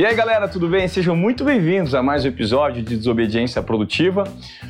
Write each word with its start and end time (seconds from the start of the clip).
E 0.00 0.06
aí, 0.06 0.14
galera, 0.14 0.48
tudo 0.48 0.66
bem? 0.66 0.88
Sejam 0.88 1.14
muito 1.14 1.44
bem-vindos 1.44 1.94
a 1.94 2.02
mais 2.02 2.24
um 2.24 2.28
episódio 2.28 2.82
de 2.82 2.96
Desobediência 2.96 3.62
Produtiva. 3.62 4.24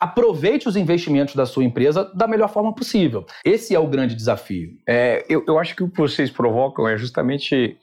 aproveite 0.00 0.66
os 0.66 0.76
investimentos 0.76 1.34
da 1.34 1.44
sua 1.44 1.62
empresa 1.62 2.10
da 2.14 2.26
melhor 2.26 2.48
forma 2.48 2.74
possível. 2.74 3.26
Esse 3.44 3.74
é 3.74 3.78
o 3.78 3.86
grande 3.86 4.14
desafio. 4.14 4.70
É, 4.88 5.24
eu, 5.28 5.44
eu 5.46 5.58
acho 5.58 5.76
que 5.76 5.82
o 5.82 5.90
que 5.90 5.98
vocês 5.98 6.30
provocam 6.30 6.88
é 6.88 6.96
justamente 6.96 7.76